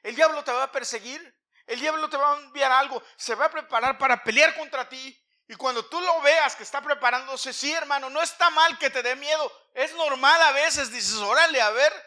El 0.04 0.16
diablo 0.16 0.44
te 0.44 0.52
va 0.52 0.64
a 0.64 0.72
perseguir. 0.72 1.36
El 1.66 1.80
diablo 1.80 2.10
te 2.10 2.18
va 2.18 2.34
a 2.34 2.40
enviar 2.40 2.72
algo. 2.72 3.02
Se 3.16 3.36
va 3.36 3.46
a 3.46 3.52
preparar 3.52 3.98
para 3.98 4.24
pelear 4.24 4.56
contra 4.56 4.88
ti. 4.88 5.18
Y 5.50 5.56
cuando 5.56 5.86
tú 5.86 6.02
lo 6.02 6.22
veas 6.22 6.56
que 6.56 6.64
está 6.64 6.82
preparándose, 6.82 7.54
sí, 7.54 7.72
hermano, 7.72 8.10
no 8.10 8.22
está 8.22 8.50
mal 8.50 8.78
que 8.78 8.90
te 8.90 9.02
dé 9.02 9.16
miedo. 9.16 9.52
Es 9.74 9.94
normal 9.96 10.42
a 10.42 10.52
veces, 10.52 10.92
dices, 10.92 11.16
órale, 11.16 11.62
a 11.62 11.70
ver 11.70 12.07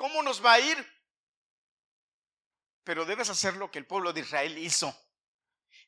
cómo 0.00 0.22
nos 0.22 0.42
va 0.42 0.54
a 0.54 0.60
ir. 0.60 0.78
Pero 2.84 3.04
debes 3.04 3.28
hacer 3.28 3.54
lo 3.56 3.70
que 3.70 3.78
el 3.78 3.86
pueblo 3.86 4.14
de 4.14 4.22
Israel 4.22 4.56
hizo. 4.56 4.98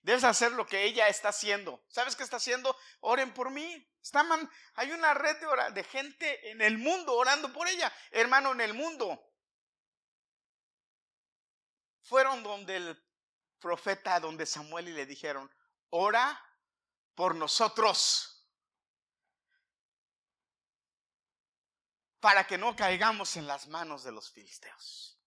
Debes 0.03 0.23
hacer 0.23 0.53
lo 0.53 0.67
que 0.67 0.85
ella 0.85 1.09
está 1.09 1.31
haciendo. 1.31 1.83
¿Sabes 1.89 2.15
qué 2.15 2.23
está 2.23 2.37
haciendo? 2.37 2.77
Oren 3.01 3.33
por 3.33 3.51
mí. 3.51 3.91
Está 4.03 4.23
hay 4.75 4.93
una 4.93 5.15
red 5.15 5.39
de, 5.39 5.73
de 5.73 5.85
gente 5.85 6.51
en 6.51 6.61
el 6.61 6.77
mundo 6.77 7.15
orando 7.15 7.51
por 7.55 7.67
ella. 7.67 7.91
Hermano, 8.11 8.53
en 8.53 8.61
el 8.61 8.75
mundo. 8.75 9.19
Fueron 12.03 12.43
donde 12.43 12.77
el 12.77 13.03
profeta, 13.61 14.21
donde 14.21 14.45
Samuel 14.45 14.91
y 14.91 14.93
le 14.93 15.07
dijeron, 15.07 15.51
ora 15.89 16.39
por 17.15 17.35
nosotros. 17.35 18.32
Para 22.23 22.47
que 22.47 22.57
no 22.57 22.75
caigamos 22.75 23.37
en 23.37 23.47
las 23.47 23.69
manos 23.69 24.03
de 24.03 24.13
los 24.13 24.31
filisteos. 24.31 25.19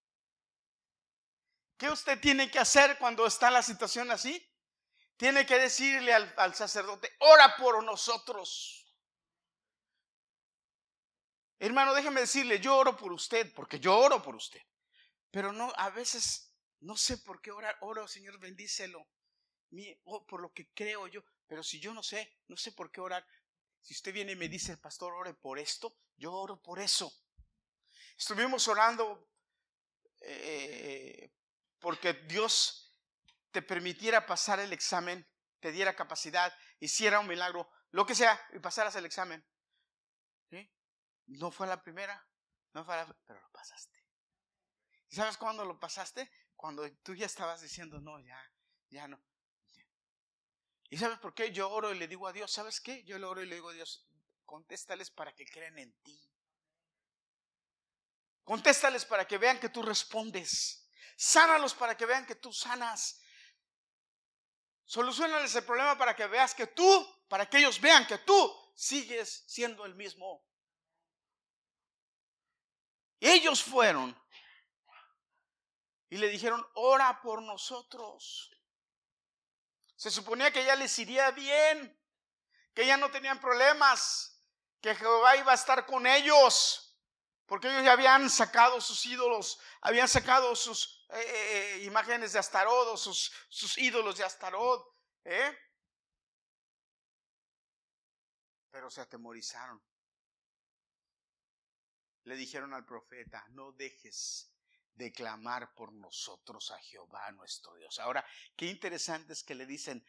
¿Qué 1.78 1.92
usted 1.92 2.20
tiene 2.20 2.50
que 2.50 2.58
hacer 2.58 2.98
cuando 2.98 3.28
está 3.28 3.52
la 3.52 3.62
situación 3.62 4.10
así? 4.10 4.44
tiene 5.18 5.46
que 5.46 5.58
decirle 5.58 6.14
al, 6.14 6.56
sacerdote, 6.56 7.12
ora 7.20 7.56
por 7.58 7.84
nosotros. 7.84 8.82
Hermano, 11.58 11.94
déjeme 11.94 12.22
decirle, 12.22 12.60
yo 12.60 12.78
oro 12.78 12.98
por 12.98 13.14
usted, 13.14 13.54
porque 13.54 13.80
yo 13.80 13.98
oro 13.98 14.22
por 14.22 14.36
usted. 14.36 14.62
Pero 15.32 15.54
no, 15.54 15.72
a 15.78 15.90
veces 15.90 16.54
no 16.82 16.98
sé 16.98 17.18
por 17.20 17.42
qué 17.42 17.52
orar. 17.52 17.78
Oro, 17.82 18.08
Señor, 18.08 18.40
bendícelo. 18.40 19.08
Oh, 20.04 20.26
por 20.26 20.42
lo 20.42 20.54
que 20.54 20.70
creo 20.74 21.08
yo. 21.08 21.24
Pero 21.48 21.64
si 21.64 21.80
yo 21.80 21.94
no 21.94 22.04
sé, 22.04 22.40
no 22.48 22.58
sé 22.58 22.74
por 22.74 22.92
qué 22.92 23.00
orar. 23.00 23.26
Si 23.86 23.94
usted 23.94 24.12
viene 24.12 24.32
y 24.32 24.36
me 24.36 24.50
dice, 24.50 24.78
pastor, 24.78 25.14
ore 25.14 25.36
por 25.36 25.60
esto, 25.60 25.96
yo 26.18 26.34
oro 26.34 26.60
por 26.60 26.80
eso. 26.80 27.14
Estuvimos 28.18 28.68
orando 28.68 29.30
eh, 30.22 31.32
porque 31.78 32.14
Dios 32.14 33.00
te 33.52 33.62
permitiera 33.62 34.26
pasar 34.26 34.60
el 34.60 34.74
examen, 34.74 35.30
te 35.60 35.72
diera 35.72 35.96
capacidad, 35.96 36.52
hiciera 36.80 37.20
un 37.20 37.28
milagro, 37.28 37.70
lo 37.92 38.08
que 38.08 38.16
sea, 38.16 38.44
y 38.54 38.60
pasaras 38.60 38.96
el 38.96 39.06
examen. 39.06 39.46
No 41.28 41.52
fue 41.52 41.68
la 41.68 41.84
primera, 41.84 42.28
no 42.74 42.84
fue 42.86 42.96
la, 42.96 43.06
pero 43.28 43.40
lo 43.40 43.52
pasaste. 43.52 44.04
¿Y 45.10 45.16
sabes 45.16 45.38
cuándo 45.38 45.64
lo 45.64 45.80
pasaste? 45.80 46.32
Cuando 46.56 46.92
tú 47.04 47.14
ya 47.14 47.28
estabas 47.28 47.62
diciendo, 47.62 48.02
no, 48.02 48.20
ya, 48.20 48.52
ya 48.90 49.08
no. 49.08 49.24
¿Y 50.90 50.98
sabes 50.98 51.18
por 51.20 51.34
qué? 51.34 51.52
Yo 51.52 51.70
oro 51.70 51.94
y 51.94 51.98
le 51.98 52.08
digo 52.08 52.28
a 52.28 52.34
Dios, 52.34 52.52
¿sabes 52.52 52.80
qué? 52.80 53.04
Yo 53.04 53.18
le 53.18 53.26
oro 53.26 53.42
y 53.42 53.48
le 53.48 53.56
digo 53.56 53.70
a 53.70 53.74
Dios, 53.74 54.08
contéstales 54.46 55.10
para 55.10 55.34
que 55.34 55.46
crean 55.46 55.78
en 55.80 55.94
ti. 56.02 56.20
Contéstales 58.44 59.06
para 59.06 59.28
que 59.28 59.38
vean 59.38 59.60
que 59.60 59.70
tú 59.70 59.82
respondes. 59.82 60.88
Sánalos 61.18 61.74
para 61.74 61.98
que 61.98 62.06
vean 62.06 62.26
que 62.26 62.36
tú 62.36 62.54
sanas. 62.54 63.20
Solucionales 64.84 65.56
el 65.56 65.64
problema 65.64 65.98
para 65.98 66.16
que 66.16 66.28
veas 66.28 66.54
que 66.54 66.68
tú, 66.68 67.26
para 67.28 67.50
que 67.50 67.58
ellos 67.58 67.82
vean 67.82 68.06
que 68.06 68.20
tú 68.20 68.72
sigues 68.76 69.44
siendo 69.48 69.86
el 69.86 69.96
mismo. 69.96 70.46
Ellos 73.20 73.64
fueron 73.64 74.16
y 76.10 76.18
le 76.18 76.30
dijeron, 76.30 76.64
ora 76.76 77.20
por 77.22 77.42
nosotros. 77.42 78.55
Se 80.06 80.12
suponía 80.12 80.54
que 80.54 80.64
ya 80.64 80.76
les 80.76 81.00
iría 81.00 81.32
bien, 81.32 82.00
que 82.76 82.86
ya 82.86 82.96
no 82.96 83.10
tenían 83.10 83.40
problemas, 83.40 84.40
que 84.80 84.94
Jehová 84.94 85.36
iba 85.36 85.52
a 85.52 85.56
estar 85.56 85.84
con 85.88 86.06
ellos. 86.06 86.96
Porque 87.48 87.70
ellos 87.70 87.84
ya 87.84 87.94
habían 87.94 88.30
sacado 88.30 88.80
sus 88.82 89.04
ídolos, 89.08 89.60
habían 89.82 90.08
sacado 90.08 90.56
sus 90.56 91.08
eh, 91.10 91.18
eh, 91.18 91.74
eh, 91.78 91.84
imágenes 91.86 92.34
de 92.34 92.38
Astarot 92.38 92.96
sus, 93.00 93.32
sus 93.50 93.80
ídolos 93.80 94.16
de 94.16 94.26
Astarot. 94.26 94.96
¿eh? 95.24 95.58
Pero 98.70 98.92
se 98.92 99.02
atemorizaron. 99.02 99.84
Le 102.26 102.36
dijeron 102.36 102.76
al 102.76 102.86
profeta, 102.86 103.44
no 103.50 103.72
dejes 103.72 104.55
de 104.96 105.12
clamar 105.12 105.74
por 105.74 105.94
nosotros 105.94 106.72
a 106.72 106.80
Jehová 106.80 107.32
nuestro 107.32 107.76
Dios. 107.76 108.00
Ahora, 108.00 108.26
qué 108.56 108.66
interesante 108.68 109.34
es 109.34 109.44
que 109.44 109.56
le 109.56 109.66
dicen, 109.66 110.06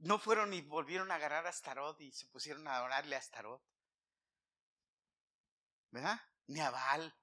no 0.00 0.18
fueron 0.18 0.52
y 0.54 0.60
volvieron 0.62 1.10
a 1.10 1.16
agarrar 1.16 1.46
a 1.46 1.50
Astarot 1.50 2.00
y 2.00 2.12
se 2.12 2.26
pusieron 2.26 2.66
a 2.68 2.82
orarle 2.82 3.16
a 3.16 3.18
Astarot. 3.18 3.62
¿verdad? 5.90 6.20
Ni 6.46 6.60
a 6.60 6.70
Baal. 6.70 7.14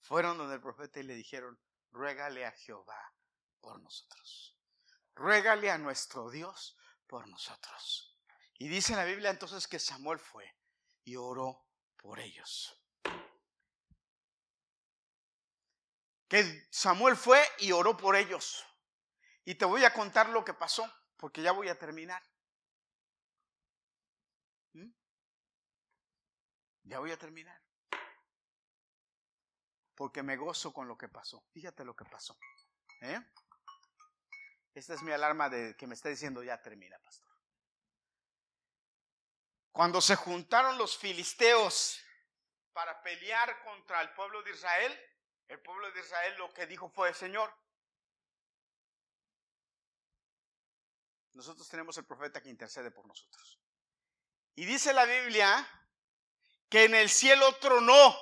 Fueron 0.00 0.38
donde 0.38 0.54
el 0.54 0.60
profeta 0.60 1.00
y 1.00 1.04
le 1.04 1.14
dijeron, 1.14 1.58
ruégale 1.90 2.46
a 2.46 2.52
Jehová 2.52 3.14
por 3.60 3.80
nosotros. 3.80 4.56
Ruégale 5.14 5.70
a 5.70 5.78
nuestro 5.78 6.30
Dios 6.30 6.76
por 7.06 7.28
nosotros. 7.28 8.16
Y 8.58 8.68
dice 8.68 8.96
la 8.96 9.04
Biblia 9.04 9.30
entonces 9.30 9.68
que 9.68 9.78
Samuel 9.78 10.18
fue 10.18 10.56
y 11.04 11.16
oró 11.16 11.66
por 11.96 12.18
ellos. 12.18 12.79
Que 16.30 16.66
Samuel 16.70 17.16
fue 17.16 17.46
y 17.58 17.72
oró 17.72 17.98
por 17.98 18.16
ellos. 18.16 18.64
Y 19.44 19.56
te 19.56 19.66
voy 19.66 19.84
a 19.84 19.92
contar 19.92 20.30
lo 20.30 20.42
que 20.42 20.54
pasó, 20.54 20.90
porque 21.18 21.42
ya 21.42 21.52
voy 21.52 21.68
a 21.68 21.78
terminar. 21.78 22.22
¿Mm? 24.72 24.90
Ya 26.84 26.98
voy 27.00 27.10
a 27.10 27.18
terminar 27.18 27.60
porque 30.00 30.22
me 30.22 30.38
gozo 30.38 30.72
con 30.72 30.88
lo 30.88 30.96
que 30.96 31.08
pasó. 31.08 31.44
Fíjate 31.52 31.84
lo 31.84 31.94
que 31.94 32.06
pasó. 32.06 32.34
¿eh? 33.02 33.20
Esta 34.72 34.94
es 34.94 35.02
mi 35.02 35.12
alarma 35.12 35.50
de 35.50 35.76
que 35.76 35.86
me 35.86 35.92
está 35.94 36.08
diciendo 36.08 36.42
ya 36.42 36.62
termina, 36.62 36.98
pastor. 37.00 37.28
Cuando 39.70 40.00
se 40.00 40.16
juntaron 40.16 40.78
los 40.78 40.96
filisteos 40.96 42.00
para 42.72 43.02
pelear 43.02 43.62
contra 43.62 44.00
el 44.00 44.10
pueblo 44.14 44.42
de 44.42 44.52
Israel, 44.52 44.98
el 45.50 45.58
pueblo 45.60 45.90
de 45.90 46.00
Israel 46.00 46.34
lo 46.38 46.54
que 46.54 46.66
dijo 46.66 46.88
fue, 46.88 47.12
Señor, 47.12 47.52
nosotros 51.32 51.68
tenemos 51.68 51.98
el 51.98 52.04
profeta 52.04 52.40
que 52.40 52.48
intercede 52.48 52.92
por 52.92 53.04
nosotros. 53.06 53.60
Y 54.54 54.64
dice 54.64 54.92
la 54.92 55.04
Biblia 55.04 55.68
que 56.68 56.84
en 56.84 56.94
el 56.94 57.10
cielo 57.10 57.52
tronó 57.56 58.16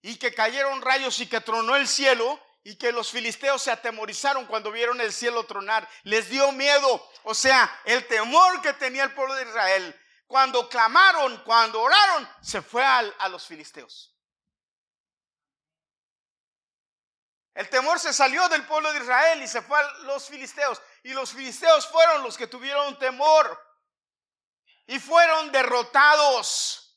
y 0.00 0.16
que 0.16 0.32
cayeron 0.32 0.80
rayos 0.80 1.18
y 1.18 1.28
que 1.28 1.40
tronó 1.40 1.74
el 1.74 1.88
cielo 1.88 2.40
y 2.62 2.76
que 2.76 2.92
los 2.92 3.10
filisteos 3.10 3.62
se 3.62 3.72
atemorizaron 3.72 4.46
cuando 4.46 4.70
vieron 4.70 5.00
el 5.00 5.12
cielo 5.12 5.44
tronar. 5.44 5.88
Les 6.04 6.28
dio 6.28 6.52
miedo. 6.52 7.10
O 7.24 7.34
sea, 7.34 7.80
el 7.84 8.06
temor 8.06 8.62
que 8.62 8.74
tenía 8.74 9.02
el 9.02 9.14
pueblo 9.14 9.34
de 9.34 9.42
Israel 9.42 10.00
cuando 10.28 10.68
clamaron, 10.68 11.42
cuando 11.42 11.80
oraron, 11.80 12.28
se 12.42 12.62
fue 12.62 12.84
a 12.84 13.28
los 13.28 13.44
filisteos. 13.46 14.17
El 17.58 17.68
temor 17.68 17.98
se 17.98 18.12
salió 18.12 18.48
del 18.48 18.64
pueblo 18.66 18.92
de 18.92 19.00
Israel 19.00 19.42
y 19.42 19.48
se 19.48 19.62
fue 19.62 19.78
a 19.78 19.92
los 20.04 20.28
filisteos. 20.28 20.80
Y 21.02 21.12
los 21.12 21.32
filisteos 21.32 21.86
fueron 21.88 22.22
los 22.22 22.36
que 22.36 22.46
tuvieron 22.46 22.98
temor. 22.98 23.58
Y 24.86 24.98
fueron 24.98 25.50
derrotados 25.50 26.88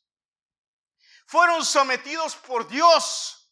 fueron 1.31 1.63
sometidos 1.63 2.35
por 2.35 2.67
Dios. 2.67 3.49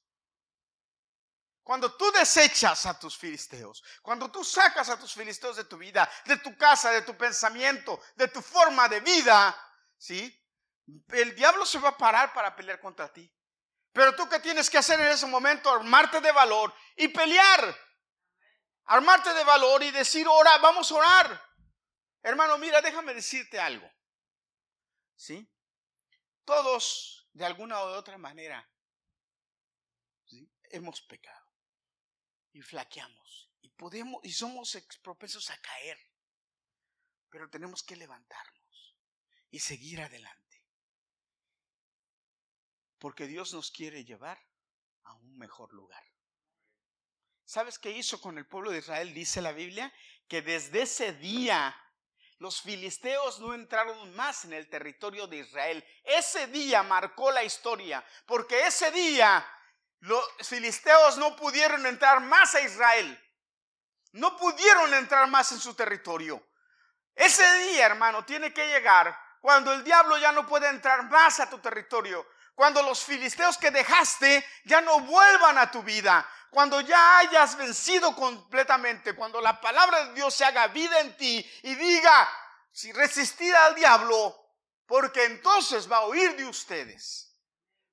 Cuando 1.63 1.95
tú 1.95 2.11
desechas 2.11 2.85
a 2.85 2.99
tus 2.99 3.17
filisteos, 3.17 3.81
cuando 4.01 4.29
tú 4.29 4.43
sacas 4.43 4.89
a 4.89 4.99
tus 4.99 5.13
filisteos 5.13 5.55
de 5.55 5.63
tu 5.63 5.77
vida, 5.77 6.09
de 6.25 6.35
tu 6.39 6.57
casa, 6.57 6.91
de 6.91 7.03
tu 7.03 7.15
pensamiento, 7.15 8.01
de 8.17 8.27
tu 8.27 8.41
forma 8.41 8.89
de 8.89 8.99
vida, 8.99 9.55
¿sí? 9.97 10.45
El 11.07 11.33
diablo 11.33 11.65
se 11.65 11.79
va 11.79 11.89
a 11.89 11.97
parar 11.97 12.33
para 12.33 12.53
pelear 12.53 12.81
contra 12.81 13.13
ti. 13.13 13.31
Pero 13.91 14.15
tú 14.15 14.27
qué 14.29 14.39
tienes 14.39 14.69
que 14.69 14.77
hacer 14.77 14.99
en 14.99 15.07
ese 15.07 15.25
momento? 15.25 15.69
Armarte 15.69 16.21
de 16.21 16.31
valor 16.31 16.73
y 16.95 17.07
pelear. 17.07 17.75
Armarte 18.85 19.33
de 19.33 19.43
valor 19.43 19.83
y 19.83 19.91
decir, 19.91 20.27
ora, 20.27 20.57
vamos 20.59 20.91
a 20.91 20.95
orar. 20.95 21.49
Hermano, 22.21 22.57
mira, 22.57 22.81
déjame 22.81 23.13
decirte 23.13 23.59
algo. 23.59 23.89
¿Sí? 25.15 25.47
Todos, 26.45 27.29
de 27.33 27.45
alguna 27.45 27.83
u 27.83 27.87
otra 27.89 28.17
manera, 28.17 28.67
hemos 30.71 31.01
pecado 31.01 31.47
y 32.53 32.61
flaqueamos 32.61 33.51
y 33.61 33.69
podemos 33.69 34.21
y 34.23 34.31
somos 34.31 34.77
propensos 35.01 35.49
a 35.49 35.57
caer. 35.57 35.97
Pero 37.29 37.49
tenemos 37.49 37.83
que 37.83 37.95
levantarnos 37.95 38.95
y 39.51 39.59
seguir 39.59 40.01
adelante. 40.01 40.48
Porque 42.99 43.27
Dios 43.27 43.53
nos 43.53 43.71
quiere 43.71 44.05
llevar 44.05 44.39
a 45.03 45.13
un 45.13 45.37
mejor 45.37 45.73
lugar. 45.73 46.03
¿Sabes 47.45 47.79
qué 47.79 47.89
hizo 47.89 48.21
con 48.21 48.37
el 48.37 48.45
pueblo 48.45 48.71
de 48.71 48.79
Israel? 48.79 49.13
Dice 49.13 49.41
la 49.41 49.53
Biblia 49.53 49.91
que 50.27 50.41
desde 50.43 50.83
ese 50.83 51.13
día 51.13 51.75
los 52.37 52.61
filisteos 52.61 53.39
no 53.39 53.53
entraron 53.53 54.15
más 54.15 54.45
en 54.45 54.53
el 54.53 54.69
territorio 54.69 55.27
de 55.27 55.37
Israel. 55.37 55.83
Ese 56.03 56.47
día 56.47 56.83
marcó 56.83 57.31
la 57.31 57.43
historia, 57.43 58.05
porque 58.25 58.67
ese 58.67 58.91
día 58.91 59.45
los 59.99 60.23
filisteos 60.47 61.17
no 61.17 61.35
pudieron 61.35 61.85
entrar 61.85 62.21
más 62.21 62.55
a 62.55 62.61
Israel. 62.61 63.19
No 64.13 64.37
pudieron 64.37 64.93
entrar 64.93 65.27
más 65.27 65.51
en 65.51 65.59
su 65.59 65.73
territorio. 65.73 66.41
Ese 67.13 67.43
día, 67.59 67.87
hermano, 67.87 68.23
tiene 68.23 68.53
que 68.53 68.67
llegar 68.67 69.17
cuando 69.41 69.73
el 69.73 69.83
diablo 69.83 70.17
ya 70.17 70.31
no 70.31 70.47
puede 70.47 70.69
entrar 70.69 71.09
más 71.09 71.39
a 71.39 71.49
tu 71.49 71.59
territorio. 71.59 72.25
Cuando 72.59 72.83
los 72.83 73.05
filisteos 73.05 73.57
que 73.57 73.71
dejaste 73.71 74.45
ya 74.65 74.81
no 74.81 74.99
vuelvan 74.99 75.57
a 75.57 75.71
tu 75.71 75.81
vida. 75.81 76.29
Cuando 76.51 76.81
ya 76.81 77.19
hayas 77.19 77.55
vencido 77.55 78.13
completamente. 78.13 79.15
Cuando 79.15 79.39
la 79.39 79.61
palabra 79.61 80.07
de 80.07 80.15
Dios 80.15 80.33
se 80.33 80.43
haga 80.43 80.67
vida 80.67 80.99
en 80.99 81.15
ti 81.15 81.49
y 81.63 81.75
diga, 81.75 82.29
si 82.69 82.91
resistir 82.91 83.55
al 83.55 83.75
diablo, 83.75 84.35
porque 84.85 85.23
entonces 85.23 85.89
va 85.89 85.99
a 85.99 86.07
huir 86.07 86.35
de 86.35 86.47
ustedes. 86.47 87.33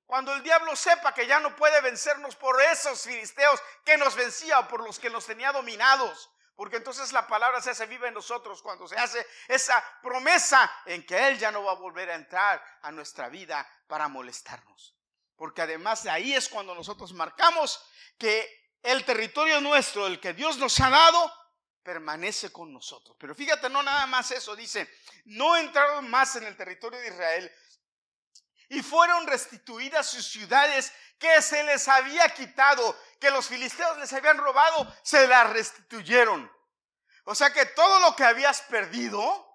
Cuando 0.05 0.33
el 0.33 0.43
diablo 0.43 0.75
sepa 0.75 1.13
que 1.13 1.25
ya 1.25 1.39
no 1.39 1.55
puede 1.55 1.79
vencernos 1.79 2.35
por 2.35 2.61
esos 2.61 3.03
filisteos 3.03 3.63
que 3.85 3.95
nos 3.95 4.15
vencía 4.15 4.59
o 4.59 4.67
por 4.67 4.83
los 4.83 4.99
que 4.99 5.09
nos 5.09 5.25
tenía 5.25 5.53
dominados. 5.53 6.29
Porque 6.57 6.77
entonces 6.77 7.13
la 7.13 7.27
palabra 7.27 7.61
se 7.61 7.69
hace 7.69 7.85
viva 7.85 8.07
en 8.07 8.15
nosotros 8.15 8.63
cuando 8.63 8.87
se 8.87 8.97
hace 8.97 9.23
esa 9.47 9.81
promesa 10.01 10.69
en 10.87 11.05
que 11.05 11.27
Él 11.27 11.37
ya 11.37 11.51
no 11.51 11.63
va 11.63 11.73
a 11.73 11.75
volver 11.75 12.09
a 12.09 12.15
entrar 12.15 12.59
a 12.81 12.91
nuestra 12.91 13.29
vida 13.29 13.69
para 13.85 14.07
molestarnos. 14.07 14.95
Porque 15.35 15.61
además 15.61 16.01
de 16.01 16.09
ahí 16.09 16.33
es 16.33 16.49
cuando 16.49 16.73
nosotros 16.73 17.13
marcamos 17.13 17.79
que 18.17 18.71
el 18.81 19.05
territorio 19.05 19.61
nuestro, 19.61 20.07
el 20.07 20.19
que 20.19 20.33
Dios 20.33 20.57
nos 20.57 20.79
ha 20.79 20.89
dado, 20.89 21.31
permanece 21.83 22.51
con 22.51 22.73
nosotros. 22.73 23.15
Pero 23.19 23.35
fíjate, 23.35 23.69
no 23.69 23.83
nada 23.83 24.07
más 24.07 24.31
eso, 24.31 24.55
dice, 24.55 24.91
no 25.25 25.55
entraron 25.57 26.09
más 26.09 26.37
en 26.37 26.45
el 26.45 26.57
territorio 26.57 26.99
de 26.99 27.09
Israel, 27.09 27.55
y 28.69 28.81
fueron 28.81 29.27
restituidas 29.27 30.09
sus 30.09 30.27
ciudades 30.27 30.93
que 31.19 31.41
se 31.41 31.63
les 31.63 31.87
había 31.87 32.29
quitado, 32.29 32.97
que 33.19 33.31
los 33.31 33.47
filisteos 33.47 33.97
les 33.97 34.11
habían 34.13 34.37
robado, 34.37 34.93
se 35.03 35.27
las 35.27 35.49
restituyeron. 35.51 36.51
O 37.25 37.35
sea 37.35 37.51
que 37.51 37.65
todo 37.65 37.99
lo 38.01 38.15
que 38.15 38.23
habías 38.23 38.61
perdido 38.61 39.47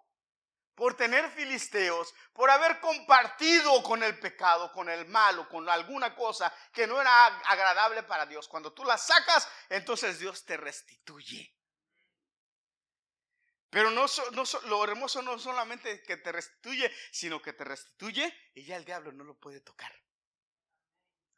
por 0.75 0.95
tener 0.95 1.31
filisteos, 1.31 2.15
por 2.33 2.51
haber 2.51 2.81
compartido 2.81 3.83
con 3.83 4.03
el 4.03 4.19
pecado, 4.19 4.73
con 4.73 4.89
el 4.89 5.07
malo, 5.07 5.49
con 5.49 5.69
alguna 5.69 6.15
cosa 6.15 6.53
que 6.73 6.87
no 6.87 7.01
era 7.01 7.27
agradable 7.27 8.03
para 8.03 8.27
Dios, 8.27 8.49
cuando 8.49 8.73
tú 8.73 8.85
la 8.85 8.99
sacas, 8.99 9.49
entonces 9.69 10.19
Dios 10.19 10.45
te 10.45 10.57
restituye. 10.57 11.55
Pero 13.73 13.91
no, 13.91 14.05
lo 14.67 14.85
hermoso 14.85 15.23
no 15.23 15.39
solamente 15.39 16.03
que 16.03 16.19
te 16.19 16.31
restituye, 16.31 16.93
sino 17.11 17.41
que 17.41 17.55
te 17.55 17.65
restituye 17.65 18.31
y 18.55 18.65
ya 18.67 18.77
el 18.77 18.85
diablo 18.85 19.13
no 19.13 19.25
lo 19.25 19.35
puede 19.39 19.63
tocar. 19.63 19.91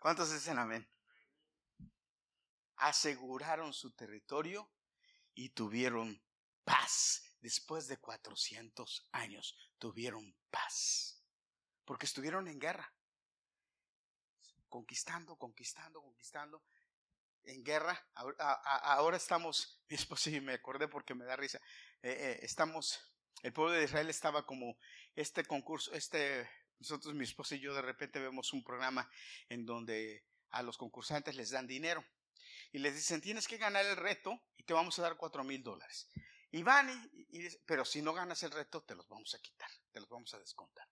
¿Cuántos 0.01 0.33
dicen 0.33 0.59
amén? 0.59 0.85
Aseguraron 2.75 3.73
su 3.73 3.93
territorio 3.93 4.69
y 5.33 5.51
tuvieron 5.51 6.21
paz. 6.65 7.23
Después 7.39 7.87
de 7.87 7.99
400 7.99 9.09
años 9.13 9.57
tuvieron 9.79 10.37
paz. 10.51 11.23
Porque 11.85 12.07
estuvieron 12.07 12.49
en 12.49 12.59
guerra. 12.59 12.93
Conquistando, 14.69 15.37
conquistando, 15.37 16.03
conquistando 16.03 16.65
en 17.47 17.65
guerra. 17.65 18.07
Ahora, 18.15 19.17
estamos, 19.17 19.81
mi 19.89 19.97
esposo 19.97 20.31
y 20.31 20.41
me 20.41 20.55
acordé 20.55 20.89
porque 20.89 21.15
me 21.15 21.25
da 21.25 21.37
risa. 21.37 21.59
Eh, 22.03 22.11
eh, 22.13 22.39
estamos, 22.43 23.01
el 23.43 23.53
pueblo 23.53 23.73
de 23.73 23.85
Israel 23.85 24.11
estaba 24.11 24.47
como 24.47 24.79
este 25.15 25.45
concurso, 25.45 25.93
este, 25.93 26.49
nosotros, 26.79 27.15
mi 27.15 27.25
esposa 27.25 27.55
y 27.55 27.61
yo, 27.61 27.75
de 27.75 27.83
repente 27.83 28.19
vemos 28.19 28.53
un 28.53 28.65
programa 28.65 29.09
en 29.49 29.65
donde 29.65 30.25
a 30.51 30.63
los 30.63 30.77
concursantes 30.77 31.35
les 31.35 31.51
dan 31.51 31.67
dinero 31.67 32.05
y 32.73 32.79
les 32.79 32.95
dicen, 32.95 33.21
tienes 33.21 33.49
que 33.49 33.57
ganar 33.57 33.85
el 33.87 33.97
reto 33.97 34.41
y 34.57 34.65
te 34.65 34.75
vamos 34.75 34.99
a 34.99 35.03
dar 35.03 35.17
cuatro 35.17 35.45
mil 35.45 35.63
dólares. 35.63 36.11
Y 36.51 36.63
van, 36.63 37.11
y, 37.31 37.49
pero 37.67 37.85
si 37.85 38.01
no 38.03 38.13
ganas 38.13 38.43
el 38.45 38.53
reto, 38.53 38.83
te 38.83 38.95
los 38.95 39.09
vamos 39.09 39.35
a 39.35 39.39
quitar, 39.41 39.71
te 39.91 40.01
los 40.01 40.09
vamos 40.09 40.33
a 40.35 40.39
descontar. 40.39 40.89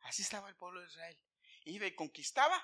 Así 0.00 0.22
estaba 0.22 0.48
el 0.48 0.56
pueblo 0.56 0.80
de 0.80 0.86
Israel. 0.86 1.18
Iba 1.64 1.86
y 1.86 1.94
conquistaba, 1.94 2.62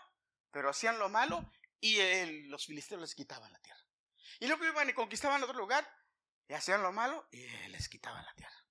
pero 0.51 0.71
hacían 0.71 0.99
lo 0.99 1.09
malo 1.11 1.53
y 1.85 2.49
los 2.49 2.65
filisteos 2.65 2.99
les 2.99 3.15
quitaban 3.15 3.53
la 3.53 3.59
tierra. 3.59 3.85
Y 4.41 4.47
luego 4.47 4.65
iban 4.65 4.89
y 4.89 4.95
conquistaban 4.95 5.43
otro 5.43 5.59
lugar 5.59 5.87
y 6.49 6.55
hacían 6.55 6.83
lo 6.83 6.93
malo 6.93 7.29
y 7.31 7.47
les 7.69 7.91
quitaban 7.91 8.25
la 8.25 8.35
tierra. 8.35 8.65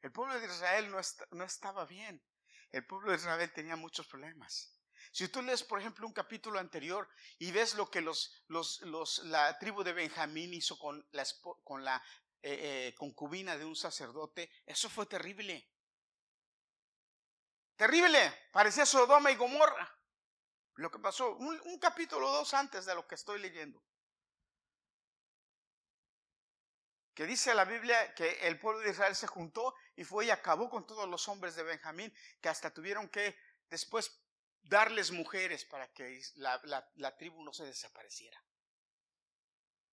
El 0.00 0.12
pueblo 0.12 0.38
de 0.38 0.46
Israel 0.46 0.92
no, 1.32 1.44
estaba 1.44 1.86
bien. 1.86 2.22
El 2.70 2.86
pueblo 2.86 3.10
de 3.10 3.16
Israel 3.16 3.52
tenía 3.52 3.74
muchos 3.74 4.06
problemas. 4.06 4.78
Si 5.10 5.26
tú 5.26 5.42
lees, 5.42 5.64
por 5.64 5.80
ejemplo, 5.80 6.06
un 6.06 6.12
capítulo 6.12 6.60
anterior 6.60 7.08
y 7.38 7.50
ves 7.50 7.74
lo 7.74 7.90
que 7.90 8.00
los, 8.00 8.44
los, 8.46 8.80
los, 8.82 9.18
la 9.24 9.58
tribu 9.58 9.82
de 9.82 9.92
Benjamín 9.92 10.54
hizo 10.54 10.78
con 10.78 11.04
la, 11.10 11.26
con 11.64 11.84
la 11.84 11.96
eh, 12.42 12.88
eh, 12.88 12.94
concubina 12.96 13.56
de 13.56 13.64
un 13.64 13.74
sacerdote, 13.74 14.52
eso 14.66 14.88
fue 14.88 15.06
terrible. 15.06 15.68
Terrible. 17.74 18.48
Parecía 18.52 18.86
Sodoma 18.86 19.32
y 19.32 19.36
Gomorra. 19.36 19.93
Lo 20.76 20.90
que 20.90 20.98
pasó, 20.98 21.36
un, 21.36 21.78
capítulo 21.78 22.30
dos 22.30 22.52
antes 22.54 22.84
de 22.84 22.94
lo 22.94 23.06
que 23.06 23.14
estoy 23.14 23.38
leyendo. 23.40 23.82
Que 27.14 27.26
dice 27.26 27.54
la 27.54 27.64
Biblia 27.64 28.14
que 28.14 28.48
el 28.48 28.58
pueblo 28.58 28.80
de 28.80 28.90
Israel 28.90 29.14
se 29.14 29.28
juntó 29.28 29.74
y 29.94 30.02
fue 30.02 30.26
y 30.26 30.30
acabó 30.30 30.68
con 30.68 30.84
todos 30.84 31.08
los 31.08 31.28
hombres 31.28 31.54
de 31.54 31.62
Benjamín, 31.62 32.12
que 32.40 32.48
hasta 32.48 32.74
tuvieron 32.74 33.08
que 33.08 33.38
después 33.70 34.20
darles 34.62 35.12
mujeres 35.12 35.64
para 35.64 35.92
que 35.92 36.20
la, 36.36 36.60
la 36.96 37.16
tribu 37.16 37.44
no 37.44 37.52
se 37.52 37.64
desapareciera. 37.64 38.42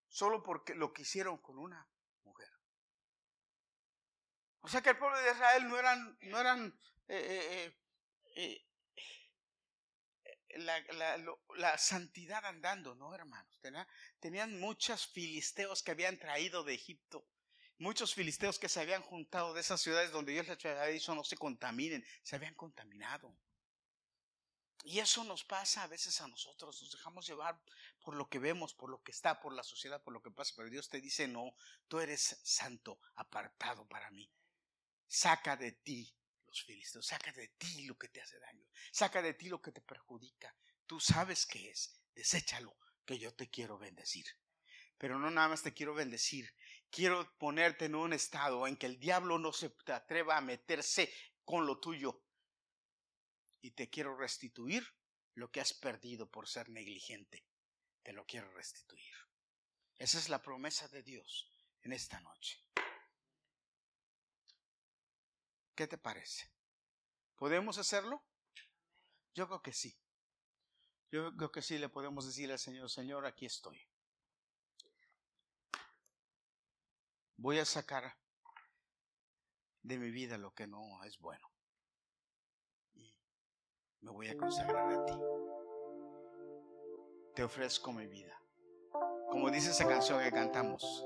Solo 0.08 0.42
porque 0.42 0.74
lo 0.74 0.92
que 0.94 1.04
hicieron 1.04 1.38
con 1.38 1.60
una 1.60 1.88
mujer. 2.24 2.50
O 4.62 4.68
sea 4.68 4.82
que 4.82 4.90
el 4.90 4.98
pueblo 4.98 5.18
de 5.20 5.32
Israel 5.32 5.70
no 5.70 5.78
eran, 5.78 6.18
no 6.22 6.40
eran 6.40 6.80
eh, 7.08 7.68
eh, 7.68 7.82
eh, 8.36 8.71
la, 10.58 11.78
santidad 11.78 12.46
andando, 12.46 12.96
¿no, 12.96 13.14
hermanos? 13.14 13.60
Tenían, 14.20 14.60
muchos 14.60 15.08
filisteos 15.08 15.84
que 15.84 15.92
habían 15.92 16.18
traído 16.18 16.64
de 16.64 16.74
Egipto. 16.74 17.26
Muchos 17.78 18.14
filisteos 18.14 18.60
que 18.60 18.70
se 18.70 18.80
habían 18.80 19.02
juntado 19.02 19.54
de 19.54 19.62
esas 19.62 19.82
ciudades 19.82 20.12
donde 20.12 20.34
Dios 20.34 20.48
les 20.48 20.64
había 20.66 20.86
dicho 20.86 21.16
no 21.16 21.24
se 21.24 21.38
contaminen, 21.38 22.06
se 22.22 22.36
habían 22.36 22.54
contaminado. 22.54 23.36
Y 24.84 25.00
eso 25.00 25.24
nos 25.24 25.44
pasa 25.44 25.84
a 25.84 25.88
veces 25.88 26.20
a 26.22 26.28
nosotros, 26.28 26.82
nos 26.82 26.92
dejamos 26.92 27.28
llevar 27.28 27.60
por 28.02 28.16
lo 28.16 28.30
que 28.30 28.40
vemos, 28.40 28.74
por 28.74 28.90
lo 28.90 29.02
que 29.04 29.12
está, 29.12 29.40
por 29.40 29.54
la 29.54 29.64
sociedad, 29.64 30.02
por 30.02 30.14
lo 30.14 30.22
que 30.22 30.32
pasa, 30.32 30.54
pero 30.56 30.70
Dios 30.70 30.90
te 30.90 31.02
dice, 31.02 31.28
no, 31.28 31.56
tú 31.88 32.00
eres 32.00 32.40
santo, 32.44 33.00
apartado 33.16 33.88
para 33.88 34.10
mí. 34.10 34.32
Saca 35.08 35.56
de 35.56 35.72
ti 35.72 36.16
los 36.52 36.64
filisteos. 36.64 37.08
Saca 37.08 37.32
de 37.32 37.48
ti 37.58 37.86
lo 37.86 37.98
que 37.98 38.10
te 38.10 38.22
hace 38.22 38.38
daño. 38.40 38.68
Saca 38.92 39.22
de 39.22 39.34
ti 39.34 39.48
lo 39.50 39.62
que 39.62 39.72
te 39.72 39.82
perjudica. 39.82 40.56
Tú 40.86 41.00
sabes 41.00 41.46
qué 41.46 41.70
es. 41.70 42.00
Deséchalo, 42.14 42.78
que 43.06 43.18
yo 43.18 43.34
te 43.34 43.50
quiero 43.50 43.78
bendecir. 43.78 44.26
Pero 44.98 45.18
no 45.18 45.32
nada 45.32 45.48
más 45.48 45.64
te 45.64 45.74
quiero 45.74 45.94
bendecir. 45.94 46.54
Quiero 46.90 47.34
ponerte 47.38 47.86
en 47.86 47.96
un 47.96 48.14
estado 48.14 48.68
en 48.68 48.76
que 48.76 48.86
el 48.86 49.00
diablo 49.00 49.40
no 49.40 49.54
se 49.54 49.74
atreva 49.88 50.38
a 50.38 50.42
meterse 50.42 51.12
con 51.46 51.66
lo 51.66 51.80
tuyo. 51.80 52.22
Y 53.62 53.72
te 53.72 53.90
quiero 53.90 54.18
restituir 54.18 54.86
lo 55.36 55.50
que 55.52 55.62
has 55.62 55.74
perdido 55.74 56.30
por 56.30 56.50
ser 56.50 56.70
negligente. 56.70 57.46
Te 58.04 58.12
lo 58.12 58.26
quiero 58.26 58.52
restituir. 58.52 59.14
Esa 59.98 60.18
es 60.18 60.28
la 60.28 60.42
promesa 60.42 60.88
de 60.90 61.02
Dios 61.04 61.50
en 61.84 61.94
esta 61.94 62.20
noche. 62.20 62.60
¿Qué 65.82 65.88
te 65.88 65.98
parece? 65.98 66.48
¿Podemos 67.36 67.80
hacerlo? 67.80 68.24
Yo 69.34 69.48
creo 69.48 69.64
que 69.64 69.74
sí. 69.74 69.98
Yo 71.10 71.36
creo 71.36 71.52
que 71.52 71.64
sí 71.64 71.80
le 71.80 71.90
podemos 71.90 72.28
decir 72.28 72.52
al 72.52 72.60
Señor, 72.60 72.88
Señor, 72.88 73.26
aquí 73.26 73.48
estoy. 73.48 73.82
Voy 77.36 77.58
a 77.58 77.66
sacar 77.66 78.16
de 79.82 79.98
mi 79.98 80.12
vida 80.12 80.38
lo 80.38 80.54
que 80.54 80.68
no 80.68 81.04
es 81.04 81.18
bueno. 81.18 81.52
Y 82.94 83.18
me 84.02 84.12
voy 84.12 84.28
a 84.28 84.38
consagrar 84.38 84.88
a 84.88 85.04
ti. 85.04 85.20
Te 87.34 87.44
ofrezco 87.44 87.92
mi 87.92 88.06
vida. 88.06 88.40
Como 89.32 89.50
dice 89.50 89.72
esa 89.72 89.88
canción 89.88 90.22
que 90.22 90.32
cantamos, 90.32 91.04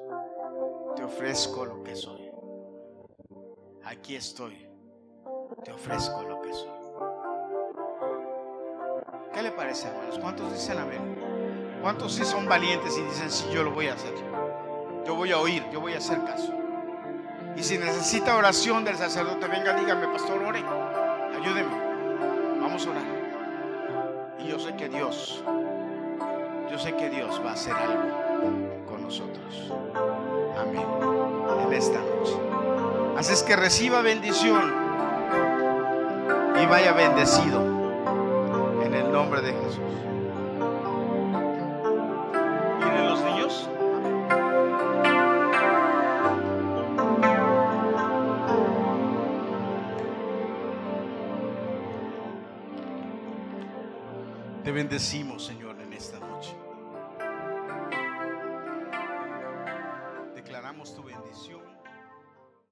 te 0.98 1.04
ofrezco 1.06 1.66
lo 1.66 1.82
que 1.82 1.96
soy. 1.96 2.25
Aquí 3.86 4.16
estoy. 4.16 4.68
Te 5.64 5.72
ofrezco 5.72 6.24
lo 6.24 6.42
que 6.42 6.52
soy. 6.52 6.70
¿Qué 9.32 9.44
le 9.44 9.52
parece, 9.52 9.88
hermanos? 9.88 10.18
¿Cuántos 10.18 10.52
dicen 10.52 10.80
amén? 10.80 11.16
¿Cuántos 11.84 12.14
sí 12.14 12.26
son 12.26 12.48
valientes 12.48 12.98
y 12.98 13.04
dicen, 13.04 13.30
sí, 13.30 13.46
yo 13.54 13.62
lo 13.62 13.72
voy 13.72 13.88
a 13.88 13.94
hacer? 13.94 14.14
Yo 15.06 15.14
voy 15.14 15.32
a 15.32 15.38
oír, 15.38 15.64
yo 15.72 15.82
voy 15.82 15.94
a 15.94 16.00
hacer 16.00 16.24
caso. 16.24 16.52
Y 17.56 17.62
si 17.62 17.78
necesita 17.78 18.36
oración 18.38 18.84
del 18.84 18.96
sacerdote, 18.96 19.48
venga, 19.48 19.74
dígame, 19.74 20.08
pastor, 20.08 20.42
ore, 20.42 20.64
ayúdeme. 21.40 22.60
Vamos 22.60 22.88
a 22.88 22.90
orar. 22.90 24.36
Y 24.40 24.48
yo 24.48 24.58
sé 24.58 24.76
que 24.76 24.90
Dios, 24.90 25.44
yo 26.72 26.80
sé 26.80 26.96
que 26.96 27.12
Dios 27.12 27.40
va 27.46 27.52
a 27.52 27.54
hacer 27.54 27.74
algo 27.74 28.86
con 28.88 29.04
nosotros. 29.04 29.72
Amén. 30.58 30.88
En 31.68 31.74
esta 31.74 32.00
noche. 32.00 32.55
Así 33.18 33.32
es 33.32 33.44
que 33.44 33.56
reciba 33.56 34.02
bendición 34.02 34.74
y 36.62 36.66
vaya 36.66 36.92
bendecido 36.92 37.62
en 38.84 38.94
el 38.94 39.10
nombre 39.12 39.42
de 39.42 39.54
Jesús. 39.54 39.80
¿Y 42.82 42.98
de 42.98 43.04
los 43.06 43.24
niños? 43.24 43.70
Te 54.64 54.72
bendecimos, 54.72 55.46
Señor, 55.46 55.65